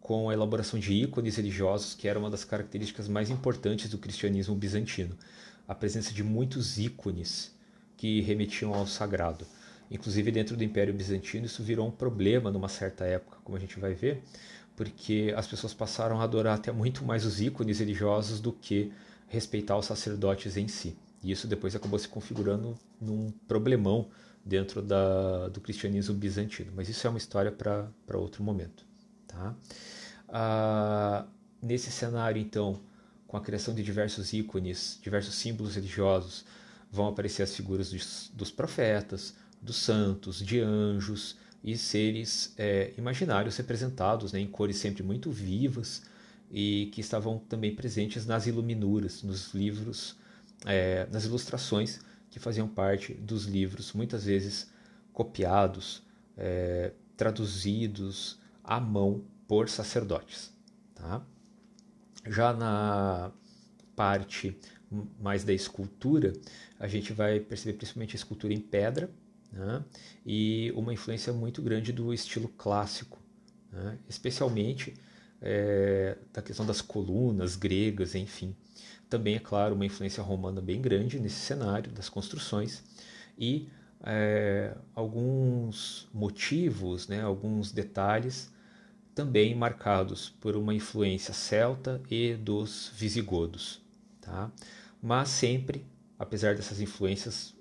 com 0.00 0.30
a 0.30 0.32
elaboração 0.32 0.78
de 0.78 0.92
ícones 0.92 1.36
religiosos, 1.36 1.92
que 1.92 2.06
era 2.06 2.18
uma 2.20 2.30
das 2.30 2.44
características 2.44 3.08
mais 3.08 3.30
importantes 3.30 3.90
do 3.90 3.98
cristianismo 3.98 4.54
bizantino. 4.54 5.18
A 5.66 5.74
presença 5.74 6.14
de 6.14 6.22
muitos 6.22 6.78
ícones 6.78 7.52
que 7.96 8.20
remetiam 8.20 8.72
ao 8.72 8.86
sagrado. 8.86 9.44
Inclusive, 9.90 10.30
dentro 10.30 10.56
do 10.56 10.62
Império 10.62 10.94
Bizantino, 10.94 11.46
isso 11.46 11.64
virou 11.64 11.88
um 11.88 11.90
problema 11.90 12.52
numa 12.52 12.68
certa 12.68 13.04
época, 13.04 13.38
como 13.42 13.56
a 13.56 13.60
gente 13.60 13.80
vai 13.80 13.92
ver, 13.92 14.22
porque 14.76 15.34
as 15.36 15.48
pessoas 15.48 15.74
passaram 15.74 16.20
a 16.20 16.24
adorar 16.24 16.54
até 16.54 16.70
muito 16.70 17.04
mais 17.04 17.24
os 17.24 17.40
ícones 17.40 17.80
religiosos 17.80 18.38
do 18.38 18.52
que 18.52 18.92
respeitar 19.26 19.76
os 19.76 19.86
sacerdotes 19.86 20.56
em 20.56 20.68
si. 20.68 20.96
E 21.22 21.30
isso 21.30 21.46
depois 21.46 21.74
acabou 21.74 21.98
se 21.98 22.08
configurando 22.08 22.78
num 23.00 23.30
problemão 23.46 24.08
dentro 24.44 24.80
da, 24.80 25.48
do 25.48 25.60
cristianismo 25.60 26.14
bizantino. 26.14 26.72
Mas 26.74 26.88
isso 26.88 27.06
é 27.06 27.10
uma 27.10 27.18
história 27.18 27.50
para 27.50 28.16
outro 28.16 28.42
momento. 28.42 28.84
Tá? 29.26 29.54
Ah, 30.28 31.26
nesse 31.60 31.90
cenário, 31.90 32.40
então, 32.40 32.80
com 33.26 33.36
a 33.36 33.40
criação 33.40 33.74
de 33.74 33.82
diversos 33.82 34.32
ícones, 34.32 34.98
diversos 35.02 35.34
símbolos 35.34 35.74
religiosos, 35.74 36.44
vão 36.90 37.08
aparecer 37.08 37.42
as 37.42 37.54
figuras 37.54 37.90
dos, 37.90 38.30
dos 38.32 38.50
profetas, 38.50 39.34
dos 39.60 39.76
santos, 39.76 40.38
de 40.38 40.60
anjos 40.60 41.36
e 41.62 41.76
seres 41.76 42.54
é, 42.56 42.92
imaginários 42.96 43.56
representados 43.56 44.32
né, 44.32 44.40
em 44.40 44.46
cores 44.46 44.76
sempre 44.76 45.02
muito 45.02 45.30
vivas 45.30 46.02
e 46.50 46.88
que 46.92 47.00
estavam 47.00 47.38
também 47.38 47.74
presentes 47.74 48.24
nas 48.24 48.46
iluminuras, 48.46 49.22
nos 49.22 49.52
livros, 49.52 50.16
é, 50.64 51.06
nas 51.10 51.24
ilustrações 51.24 52.00
que 52.30 52.38
faziam 52.38 52.68
parte 52.68 53.14
dos 53.14 53.44
livros, 53.44 53.92
muitas 53.92 54.24
vezes 54.24 54.70
copiados, 55.12 56.02
é, 56.36 56.92
traduzidos 57.16 58.38
à 58.62 58.78
mão 58.78 59.24
por 59.46 59.68
sacerdotes. 59.68 60.52
Tá? 60.94 61.22
Já 62.26 62.52
na 62.52 63.32
parte 63.96 64.56
mais 65.20 65.42
da 65.44 65.52
escultura, 65.52 66.32
a 66.78 66.86
gente 66.86 67.12
vai 67.12 67.40
perceber 67.40 67.76
principalmente 67.76 68.14
a 68.14 68.18
escultura 68.18 68.54
em 68.54 68.60
pedra, 68.60 69.10
né? 69.52 69.84
e 70.24 70.72
uma 70.76 70.92
influência 70.92 71.32
muito 71.32 71.60
grande 71.62 71.92
do 71.92 72.12
estilo 72.12 72.48
clássico, 72.48 73.18
né? 73.72 73.98
especialmente 74.08 74.94
é, 75.40 76.16
da 76.32 76.42
questão 76.42 76.66
das 76.66 76.80
colunas 76.80 77.56
gregas, 77.56 78.14
enfim. 78.14 78.54
Também, 79.08 79.36
é 79.36 79.38
claro, 79.38 79.74
uma 79.74 79.86
influência 79.86 80.22
romana 80.22 80.60
bem 80.60 80.80
grande 80.80 81.18
nesse 81.18 81.40
cenário 81.40 81.90
das 81.90 82.08
construções 82.08 82.84
e 83.38 83.68
é, 84.02 84.76
alguns 84.94 86.08
motivos, 86.12 87.08
né, 87.08 87.22
alguns 87.22 87.72
detalhes 87.72 88.52
também 89.14 89.54
marcados 89.54 90.28
por 90.28 90.56
uma 90.56 90.72
influência 90.72 91.34
celta 91.34 92.00
e 92.10 92.34
dos 92.34 92.92
visigodos. 92.94 93.80
Tá? 94.20 94.50
Mas 95.02 95.28
sempre, 95.30 95.84
apesar 96.18 96.54
dessas 96.54 96.80
influências 96.80 97.54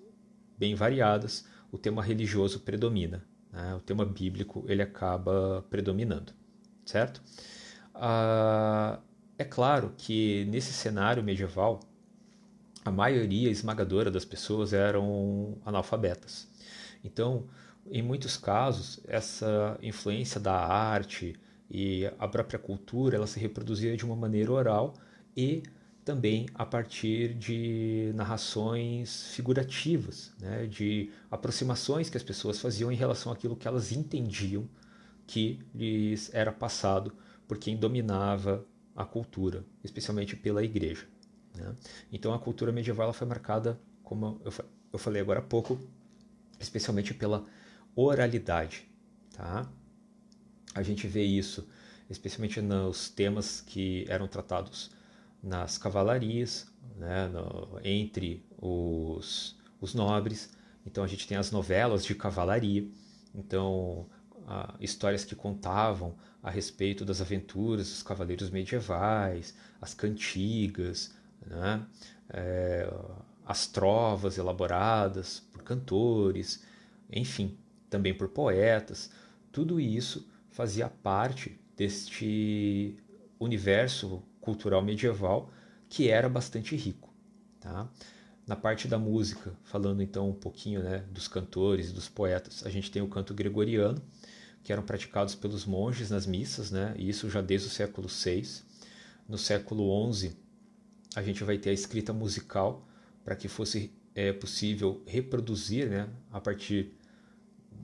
bem 0.57 0.75
variadas, 0.75 1.45
o 1.71 1.77
tema 1.77 2.03
religioso 2.03 2.59
predomina. 2.59 3.23
Né? 3.51 3.73
O 3.75 3.79
tema 3.79 4.05
bíblico 4.05 4.65
ele 4.67 4.81
acaba 4.81 5.65
predominando, 5.69 6.33
certo? 6.85 7.21
Ah, 7.93 8.99
é 9.37 9.43
claro 9.43 9.93
que 9.97 10.45
nesse 10.45 10.73
cenário 10.73 11.23
medieval, 11.23 11.79
a 12.83 12.91
maioria 12.91 13.49
esmagadora 13.49 14.09
das 14.09 14.25
pessoas 14.25 14.73
eram 14.73 15.57
analfabetas. 15.65 16.47
Então, 17.03 17.45
em 17.89 18.01
muitos 18.01 18.37
casos, 18.37 18.99
essa 19.07 19.77
influência 19.81 20.39
da 20.39 20.53
arte 20.53 21.35
e 21.69 22.05
a 22.17 22.27
própria 22.27 22.57
cultura 22.57 23.17
ela 23.17 23.27
se 23.27 23.39
reproduzia 23.39 23.95
de 23.95 24.05
uma 24.05 24.15
maneira 24.15 24.51
oral 24.51 24.93
e 25.35 25.63
também 26.03 26.45
a 26.55 26.65
partir 26.65 27.33
de 27.33 28.13
narrações 28.15 29.27
figurativas, 29.33 30.31
né, 30.39 30.65
de 30.65 31.11
aproximações 31.29 32.09
que 32.09 32.15
as 32.15 32.23
pessoas 32.23 32.59
faziam 32.59 32.89
em 32.89 32.95
relação 32.95 33.31
àquilo 33.31 33.57
que 33.57 33.67
elas 33.67 33.91
entendiam 33.91 34.67
que 35.25 35.59
lhes 35.75 36.33
era 36.33 36.51
passado 36.53 37.13
por 37.45 37.57
quem 37.57 37.75
dominava 37.75 38.65
a 38.97 39.05
cultura, 39.05 39.63
especialmente 39.83 40.35
pela 40.35 40.63
igreja. 40.63 41.07
Né? 41.55 41.75
Então 42.11 42.33
a 42.33 42.39
cultura 42.39 42.71
medieval 42.71 43.13
foi 43.13 43.27
marcada, 43.27 43.79
como 44.03 44.41
eu, 44.43 44.51
eu 44.91 44.99
falei 44.99 45.21
agora 45.21 45.39
há 45.39 45.43
pouco, 45.43 45.79
especialmente 46.59 47.13
pela 47.13 47.45
oralidade. 47.95 48.89
Tá? 49.33 49.71
A 50.73 50.81
gente 50.81 51.07
vê 51.07 51.23
isso 51.23 51.67
especialmente 52.09 52.61
nos 52.61 53.09
temas 53.09 53.61
que 53.61 54.05
eram 54.07 54.27
tratados 54.27 54.89
nas 55.43 55.77
cavalarias, 55.77 56.67
né, 56.95 57.27
no, 57.27 57.79
entre 57.83 58.45
os, 58.57 59.55
os 59.79 59.93
nobres. 59.93 60.49
Então 60.85 61.03
a 61.03 61.07
gente 61.07 61.27
tem 61.27 61.37
as 61.37 61.51
novelas 61.51 62.05
de 62.05 62.15
cavalaria, 62.15 62.89
então 63.35 64.07
histórias 64.79 65.25
que 65.25 65.35
contavam 65.35 66.15
a 66.47 66.49
respeito 66.49 67.03
das 67.03 67.19
aventuras 67.19 67.89
dos 67.89 68.01
cavaleiros 68.01 68.49
medievais, 68.49 69.53
as 69.81 69.93
cantigas, 69.93 71.13
né? 71.45 71.85
é, 72.29 72.89
as 73.45 73.67
trovas 73.67 74.37
elaboradas 74.37 75.41
por 75.51 75.61
cantores, 75.61 76.63
enfim, 77.11 77.57
também 77.89 78.13
por 78.13 78.29
poetas. 78.29 79.11
Tudo 79.51 79.77
isso 79.77 80.25
fazia 80.49 80.87
parte 80.87 81.59
deste 81.75 82.97
universo 83.37 84.23
cultural 84.39 84.81
medieval 84.81 85.51
que 85.89 86.07
era 86.07 86.29
bastante 86.29 86.77
rico. 86.77 87.13
Tá? 87.59 87.89
Na 88.47 88.55
parte 88.55 88.87
da 88.87 88.97
música, 88.97 89.53
falando 89.65 90.01
então 90.01 90.29
um 90.29 90.33
pouquinho 90.33 90.81
né, 90.81 91.03
dos 91.11 91.27
cantores, 91.27 91.91
dos 91.91 92.07
poetas, 92.07 92.65
a 92.65 92.69
gente 92.69 92.89
tem 92.89 93.01
o 93.01 93.09
canto 93.09 93.33
gregoriano, 93.33 94.01
que 94.67 94.73
eram 94.73 94.83
praticados 94.83 95.33
pelos 95.33 95.65
monges 95.65 96.09
nas 96.09 96.25
missas, 96.25 96.71
né? 96.71 96.93
E 96.97 97.07
isso 97.07 97.29
já 97.29 97.41
desde 97.41 97.67
o 97.67 97.69
século 97.69 98.09
VI. 98.09 98.65
No 99.25 99.37
século 99.37 100.13
XI, 100.13 100.35
a 101.15 101.23
gente 101.23 101.41
vai 101.45 101.57
ter 101.57 101.69
a 101.69 101.73
escrita 101.73 102.11
musical 102.11 102.85
para 103.23 103.33
que 103.33 103.47
fosse 103.47 103.93
é, 104.13 104.33
possível 104.33 105.01
reproduzir, 105.07 105.89
né, 105.89 106.09
a 106.29 106.41
partir 106.41 106.91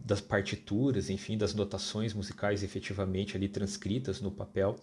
das 0.03 0.19
partituras, 0.19 1.09
enfim, 1.09 1.37
das 1.37 1.53
notações 1.53 2.13
musicais 2.13 2.63
efetivamente 2.63 3.37
ali 3.37 3.47
transcritas 3.47 4.19
no 4.19 4.29
papel, 4.29 4.75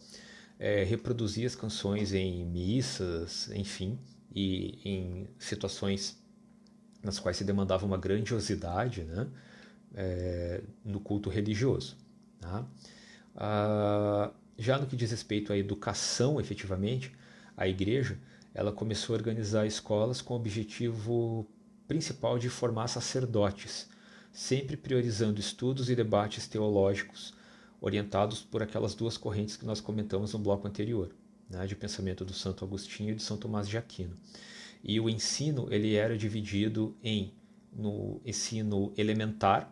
é, 0.59 0.83
reproduzir 0.85 1.45
as 1.45 1.55
canções 1.55 2.15
em 2.15 2.47
missas, 2.47 3.51
enfim, 3.51 3.99
e 4.35 4.79
em 4.87 5.29
situações 5.39 6.19
nas 7.03 7.19
quais 7.19 7.37
se 7.37 7.45
demandava 7.45 7.85
uma 7.85 7.99
grandiosidade, 7.99 9.05
né? 9.05 9.29
É, 9.95 10.63
no 10.85 11.01
culto 11.01 11.29
religioso. 11.29 11.97
Tá? 12.41 12.65
Ah, 13.37 14.31
já 14.59 14.79
no 14.79 14.87
que 14.87 14.97
diz 14.97 15.11
respeito 15.11 15.53
à 15.53 15.57
educação, 15.57 16.41
efetivamente, 16.41 17.13
a 17.57 17.67
igreja 17.67 18.19
ela 18.53 18.73
começou 18.73 19.15
a 19.15 19.19
organizar 19.19 19.67
escolas 19.67 20.21
com 20.21 20.35
o 20.35 20.37
objetivo 20.37 21.47
principal 21.87 22.39
de 22.39 22.49
formar 22.49 22.89
sacerdotes, 22.89 23.89
sempre 24.33 24.77
priorizando 24.77 25.41
estudos 25.41 25.89
e 25.91 25.97
debates 25.97 26.47
teológicos 26.47 27.35
orientados 27.81 28.43
por 28.43 28.63
aquelas 28.63 28.95
duas 28.95 29.17
correntes 29.17 29.57
que 29.57 29.65
nós 29.65 29.81
comentamos 29.81 30.33
no 30.33 30.39
bloco 30.39 30.69
anterior, 30.69 31.11
né, 31.49 31.67
de 31.67 31.75
pensamento 31.75 32.25
do 32.25 32.33
Santo 32.33 32.65
Agostinho 32.65 33.13
e 33.13 33.15
de 33.15 33.23
São 33.23 33.37
Tomás 33.37 33.69
de 33.69 33.79
Aquino. 33.79 34.17
E 34.85 35.01
o 35.01 35.09
ensino 35.09 35.67
ele 35.71 35.95
era 35.95 36.17
dividido 36.17 36.95
em 37.03 37.33
no 37.73 38.21
ensino 38.25 38.93
elementar, 38.97 39.71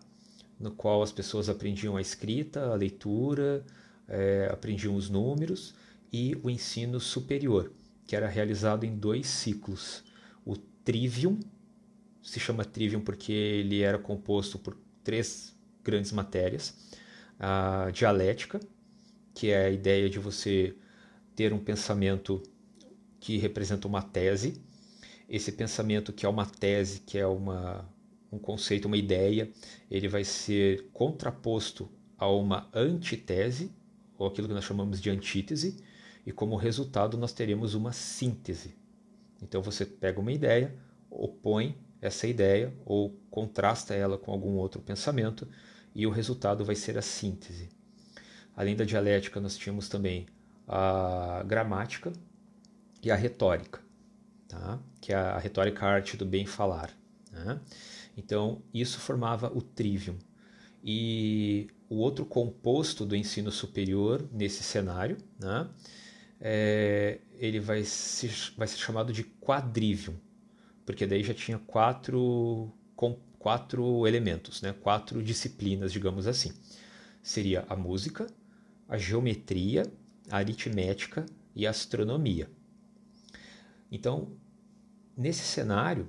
no 0.58 0.70
qual 0.70 1.02
as 1.02 1.12
pessoas 1.12 1.48
aprendiam 1.48 1.96
a 1.96 2.00
escrita, 2.00 2.70
a 2.70 2.74
leitura, 2.74 3.64
é, 4.08 4.48
aprendiam 4.50 4.94
os 4.94 5.08
números, 5.08 5.74
e 6.12 6.36
o 6.42 6.50
ensino 6.50 6.98
superior, 6.98 7.72
que 8.06 8.16
era 8.16 8.28
realizado 8.28 8.84
em 8.84 8.96
dois 8.96 9.26
ciclos. 9.26 10.02
O 10.44 10.56
trivium, 10.56 11.38
se 12.22 12.40
chama 12.40 12.64
trivium 12.64 13.00
porque 13.00 13.32
ele 13.32 13.82
era 13.82 13.98
composto 13.98 14.58
por 14.58 14.76
três 15.04 15.54
grandes 15.84 16.12
matérias. 16.12 16.74
A 17.38 17.90
dialética, 17.92 18.60
que 19.34 19.50
é 19.50 19.66
a 19.66 19.70
ideia 19.70 20.10
de 20.10 20.18
você 20.18 20.74
ter 21.36 21.52
um 21.52 21.58
pensamento 21.58 22.42
que 23.20 23.36
representa 23.38 23.86
uma 23.86 24.02
tese. 24.02 24.60
Esse 25.28 25.52
pensamento 25.52 26.12
que 26.12 26.26
é 26.26 26.28
uma 26.28 26.46
tese, 26.46 27.00
que 27.00 27.18
é 27.18 27.26
uma 27.26 27.88
um 28.30 28.38
conceito, 28.38 28.86
uma 28.86 28.96
ideia, 28.96 29.50
ele 29.90 30.08
vai 30.08 30.24
ser 30.24 30.88
contraposto 30.92 31.90
a 32.16 32.28
uma 32.28 32.68
antitese, 32.74 33.72
ou 34.18 34.26
aquilo 34.26 34.48
que 34.48 34.54
nós 34.54 34.64
chamamos 34.64 35.00
de 35.00 35.10
antítese, 35.10 35.82
e 36.26 36.32
como 36.32 36.56
resultado 36.56 37.16
nós 37.16 37.32
teremos 37.32 37.74
uma 37.74 37.92
síntese. 37.92 38.74
Então 39.42 39.62
você 39.62 39.86
pega 39.86 40.20
uma 40.20 40.32
ideia, 40.32 40.76
opõe 41.10 41.76
essa 42.00 42.26
ideia 42.26 42.72
ou 42.84 43.18
contrasta 43.30 43.94
ela 43.94 44.18
com 44.18 44.30
algum 44.30 44.54
outro 44.56 44.80
pensamento 44.80 45.48
e 45.94 46.06
o 46.06 46.10
resultado 46.10 46.64
vai 46.64 46.74
ser 46.74 46.96
a 46.98 47.02
síntese. 47.02 47.68
Além 48.54 48.76
da 48.76 48.84
dialética, 48.84 49.40
nós 49.40 49.56
tínhamos 49.56 49.88
também 49.88 50.26
a 50.66 51.42
gramática 51.46 52.12
e 53.02 53.10
a 53.10 53.16
retórica, 53.16 53.80
tá? 54.48 54.78
que 55.00 55.12
é 55.12 55.16
a 55.16 55.38
retórica 55.38 55.86
a 55.86 55.90
arte 55.90 56.16
do 56.16 56.26
bem 56.26 56.44
falar. 56.44 56.90
Né? 57.32 57.60
Então, 58.18 58.60
isso 58.74 58.98
formava 58.98 59.48
o 59.56 59.62
trivium. 59.62 60.18
E 60.82 61.68
o 61.88 61.98
outro 61.98 62.26
composto 62.26 63.06
do 63.06 63.14
ensino 63.14 63.52
superior 63.52 64.28
nesse 64.32 64.64
cenário, 64.64 65.16
né, 65.38 65.70
é, 66.40 67.20
ele 67.34 67.60
vai 67.60 67.84
ser, 67.84 68.32
vai 68.56 68.66
ser 68.66 68.78
chamado 68.78 69.12
de 69.12 69.22
quadrivium, 69.22 70.16
porque 70.84 71.06
daí 71.06 71.22
já 71.22 71.32
tinha 71.32 71.60
quatro, 71.60 72.72
com, 72.96 73.16
quatro 73.38 74.04
elementos, 74.04 74.62
né, 74.62 74.72
quatro 74.72 75.22
disciplinas, 75.22 75.92
digamos 75.92 76.26
assim. 76.26 76.52
Seria 77.22 77.64
a 77.68 77.76
música, 77.76 78.26
a 78.88 78.98
geometria, 78.98 79.84
a 80.28 80.38
aritmética 80.38 81.24
e 81.54 81.68
a 81.68 81.70
astronomia. 81.70 82.50
Então, 83.92 84.32
nesse 85.16 85.44
cenário, 85.44 86.08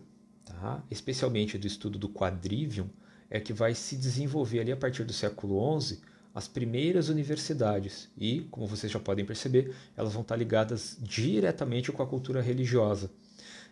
tá? 0.49 0.83
especialmente 0.89 1.57
do 1.57 1.67
estudo 1.67 1.97
do 1.97 2.09
quadrivium, 2.09 2.89
é 3.29 3.39
que 3.39 3.53
vai 3.53 3.75
se 3.75 3.95
desenvolver 3.95 4.59
ali 4.59 4.71
a 4.71 4.77
partir 4.77 5.03
do 5.03 5.13
século 5.13 5.79
XI 5.79 5.99
as 6.33 6.47
primeiras 6.47 7.09
universidades 7.09 8.09
e, 8.17 8.41
como 8.51 8.67
vocês 8.67 8.91
já 8.91 8.99
podem 8.99 9.25
perceber, 9.25 9.73
elas 9.95 10.13
vão 10.13 10.21
estar 10.21 10.35
ligadas 10.35 10.97
diretamente 11.01 11.91
com 11.91 12.01
a 12.01 12.07
cultura 12.07 12.41
religiosa. 12.41 13.12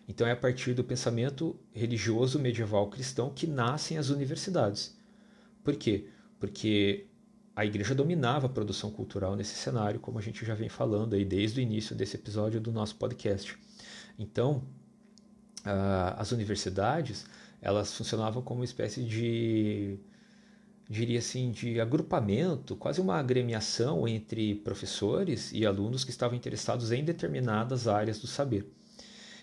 Então 0.07 0.25
é 0.25 0.31
a 0.31 0.37
partir 0.37 0.73
do 0.73 0.83
pensamento 0.83 1.59
religioso 1.71 2.39
medieval 2.39 2.89
cristão 2.89 3.29
que 3.29 3.45
nascem 3.45 3.97
as 3.97 4.09
universidades. 4.09 4.97
Por 5.63 5.75
quê? 5.75 6.07
Porque 6.39 7.07
a 7.55 7.65
igreja 7.65 7.93
dominava 7.93 8.45
a 8.45 8.49
produção 8.49 8.89
cultural 8.89 9.35
nesse 9.35 9.55
cenário, 9.55 9.99
como 9.99 10.17
a 10.17 10.21
gente 10.21 10.45
já 10.45 10.53
vem 10.53 10.69
falando 10.69 11.15
aí 11.15 11.25
desde 11.25 11.59
o 11.59 11.63
início 11.63 11.95
desse 11.95 12.15
episódio 12.15 12.61
do 12.61 12.71
nosso 12.71 12.95
podcast. 12.95 13.57
Então, 14.17 14.63
as 16.17 16.31
universidades 16.31 17.25
elas 17.61 17.93
funcionavam 17.93 18.41
como 18.41 18.61
uma 18.61 18.65
espécie 18.65 19.03
de 19.03 19.99
diria 20.89 21.19
assim, 21.19 21.51
de 21.51 21.81
agrupamento, 21.81 22.75
quase 22.75 23.01
uma 23.01 23.15
agremiação 23.15 24.07
entre 24.07 24.55
professores 24.55 25.51
e 25.51 25.65
alunos 25.65 26.03
que 26.05 26.11
estavam 26.11 26.37
interessados 26.37 26.91
em 26.91 27.03
determinadas 27.03 27.87
áreas 27.87 28.19
do 28.19 28.27
saber. 28.27 28.71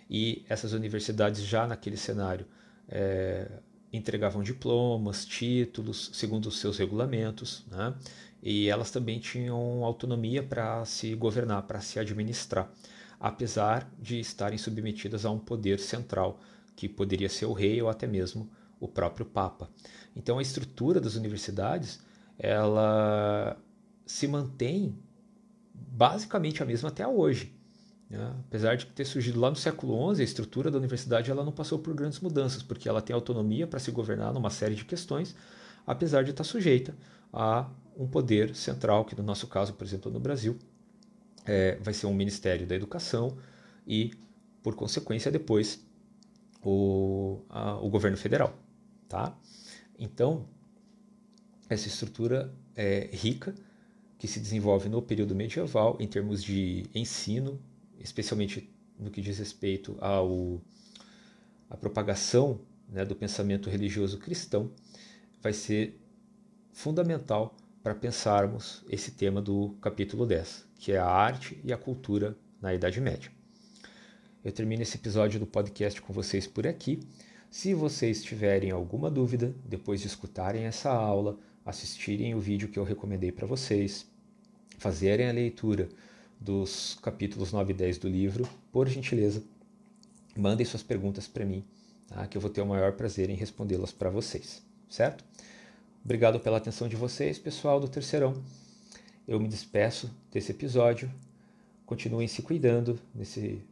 E 0.09 0.45
essas 0.49 0.73
universidades, 0.73 1.43
já 1.43 1.67
naquele 1.67 1.97
cenário, 1.97 2.47
é, 2.89 3.51
entregavam 3.93 4.43
diplomas, 4.43 5.25
títulos, 5.25 6.11
segundo 6.15 6.47
os 6.47 6.59
seus 6.59 6.79
regulamentos, 6.79 7.65
né? 7.71 7.95
e 8.43 8.69
elas 8.69 8.91
também 8.91 9.19
tinham 9.19 9.85
autonomia 9.85 10.43
para 10.43 10.85
se 10.85 11.15
governar, 11.15 11.63
para 11.63 11.81
se 11.81 11.99
administrar, 11.99 12.71
apesar 13.19 13.91
de 13.99 14.19
estarem 14.19 14.59
submetidas 14.59 15.25
a 15.25 15.31
um 15.31 15.39
poder 15.39 15.79
central, 15.79 16.41
que 16.77 16.89
poderia 16.89 17.29
ser 17.29 17.47
o 17.47 17.53
rei 17.53 17.81
ou 17.81 17.89
até 17.89 18.07
mesmo 18.07 18.51
o 18.81 18.89
próprio 18.89 19.25
Papa. 19.25 19.71
Então 20.15 20.39
a 20.39 20.43
estrutura 20.43 21.01
das 21.01 21.15
universidades 21.15 22.01
ela 22.39 23.57
se 24.05 24.27
mantém 24.27 24.99
basicamente 25.73 26.63
a 26.63 26.67
mesma 26.67 26.89
até 26.89 27.07
hoje. 27.07 27.55
Né? 28.11 28.35
Apesar 28.47 28.77
de 28.77 28.87
ter 28.87 29.05
surgido 29.05 29.41
lá 29.41 29.51
no 29.51 29.57
século 29.57 30.15
XI, 30.15 30.21
a 30.21 30.25
estrutura 30.25 30.71
da 30.71 30.79
universidade 30.79 31.31
ela 31.31 31.45
não 31.45 31.53
passou 31.53 31.79
por 31.79 31.95
grandes 31.95 32.21
mudanças, 32.21 32.63
porque 32.63 32.89
ela 32.89 33.01
tem 33.01 33.15
autonomia 33.15 33.67
para 33.67 33.79
se 33.79 33.91
governar 33.91 34.33
numa 34.33 34.51
série 34.51 34.75
de 34.75 34.85
questões, 34.85 35.35
apesar 35.87 36.23
de 36.23 36.31
estar 36.31 36.45
sujeita 36.45 36.95
a 37.33 37.69
um 37.97 38.07
poder 38.07 38.55
central, 38.55 39.05
que 39.05 39.17
no 39.17 39.23
nosso 39.23 39.47
caso, 39.47 39.73
por 39.75 39.85
exemplo, 39.85 40.11
no 40.11 40.21
Brasil, 40.21 40.59
é, 41.45 41.77
vai 41.77 41.95
ser 41.95 42.07
um 42.07 42.15
Ministério 42.15 42.67
da 42.67 42.75
Educação 42.75 43.37
e, 43.87 44.13
por 44.63 44.75
consequência, 44.75 45.31
depois 45.31 45.85
o, 46.63 47.41
a, 47.49 47.77
o 47.77 47.89
governo 47.89 48.17
federal. 48.17 48.57
Tá? 49.09 49.37
Então, 49.99 50.47
essa 51.69 51.89
estrutura 51.89 52.53
é 52.75 53.09
rica, 53.13 53.55
que 54.19 54.27
se 54.27 54.41
desenvolve 54.41 54.89
no 54.89 55.03
período 55.03 55.35
medieval 55.35 55.97
em 56.01 56.07
termos 56.07 56.43
de 56.43 56.87
ensino, 56.95 57.61
especialmente 57.99 58.73
no 58.99 59.11
que 59.11 59.21
diz 59.21 59.39
respeito 59.39 59.97
ao 60.01 60.61
a 61.69 61.77
propagação 61.77 62.61
né, 62.89 63.05
do 63.05 63.17
pensamento 63.17 63.69
religioso 63.69 64.19
cristão, 64.19 64.71
vai 65.43 65.53
ser 65.53 66.01
fundamental 66.73 67.57
para 67.85 67.95
pensarmos 67.95 68.83
esse 68.89 69.11
tema 69.11 69.43
do 69.43 69.77
capítulo 69.79 70.25
10, 70.25 70.65
que 70.79 70.93
é 70.93 70.97
a 70.97 71.05
arte 71.05 71.61
e 71.63 71.71
a 71.71 71.77
cultura 71.77 72.35
na 72.59 72.73
Idade 72.73 72.99
Média. 72.99 73.31
Eu 74.43 74.51
termino 74.53 74.81
esse 74.81 74.97
episódio 74.97 75.39
do 75.39 75.47
podcast 75.47 76.01
com 76.01 76.11
vocês 76.11 76.47
por 76.47 76.67
aqui. 76.67 77.01
Se 77.51 77.75
vocês 77.75 78.25
tiverem 78.25 78.71
alguma 78.71 79.11
dúvida, 79.11 79.55
depois 79.67 80.01
de 80.01 80.07
escutarem 80.07 80.65
essa 80.65 80.91
aula, 80.91 81.39
assistirem 81.63 82.35
o 82.35 82.41
vídeo 82.41 82.69
que 82.69 82.79
eu 82.79 82.85
recomendei 82.85 83.31
para 83.31 83.47
vocês, 83.47 84.07
fazerem 84.79 85.29
a 85.29 85.33
leitura 85.33 85.91
dos 86.41 86.99
capítulos 87.03 87.53
9 87.53 87.75
e 87.75 87.77
10 87.77 87.99
do 87.99 88.09
livro, 88.09 88.49
por 88.73 88.89
gentileza, 88.89 89.43
mandem 90.35 90.65
suas 90.65 90.83
perguntas 90.83 91.29
para 91.29 91.45
mim, 91.45 91.63
tá? 92.07 92.27
que 92.27 92.39
eu 92.39 92.41
vou 92.41 92.51
ter 92.51 92.63
o 92.63 92.67
maior 92.67 92.93
prazer 92.93 93.29
em 93.29 93.37
respondê-las 93.37 93.93
para 93.93 94.09
vocês, 94.09 94.63
certo? 94.89 95.23
Obrigado 96.05 96.39
pela 96.39 96.59
atenção 96.59 96.87
de 96.87 96.97
vocês, 96.97 97.39
pessoal 97.39 97.81
do 97.81 97.89
Terceirão. 97.89 98.35
Eu 99.27 99.41
me 99.41 99.49
despeço 99.49 100.15
desse 100.31 100.53
episódio. 100.53 101.11
Continuem 101.87 102.29
se 102.29 102.43
cuidando 102.43 103.01
nesse 103.15 103.63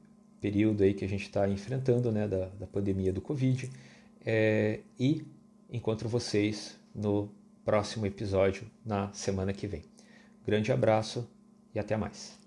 período 0.40 0.82
aí 0.82 0.94
que 0.94 1.04
a 1.04 1.08
gente 1.08 1.24
está 1.24 1.46
enfrentando, 1.46 2.10
né, 2.10 2.26
da, 2.26 2.46
da 2.46 2.66
pandemia 2.66 3.12
do 3.12 3.20
Covid. 3.20 3.70
É, 4.24 4.80
e 4.98 5.26
encontro 5.70 6.08
vocês 6.08 6.74
no 6.94 7.30
próximo 7.66 8.06
episódio 8.06 8.66
na 8.82 9.12
semana 9.12 9.52
que 9.52 9.66
vem. 9.66 9.82
Grande 10.46 10.72
abraço 10.72 11.28
e 11.74 11.78
até 11.78 11.98
mais. 11.98 12.41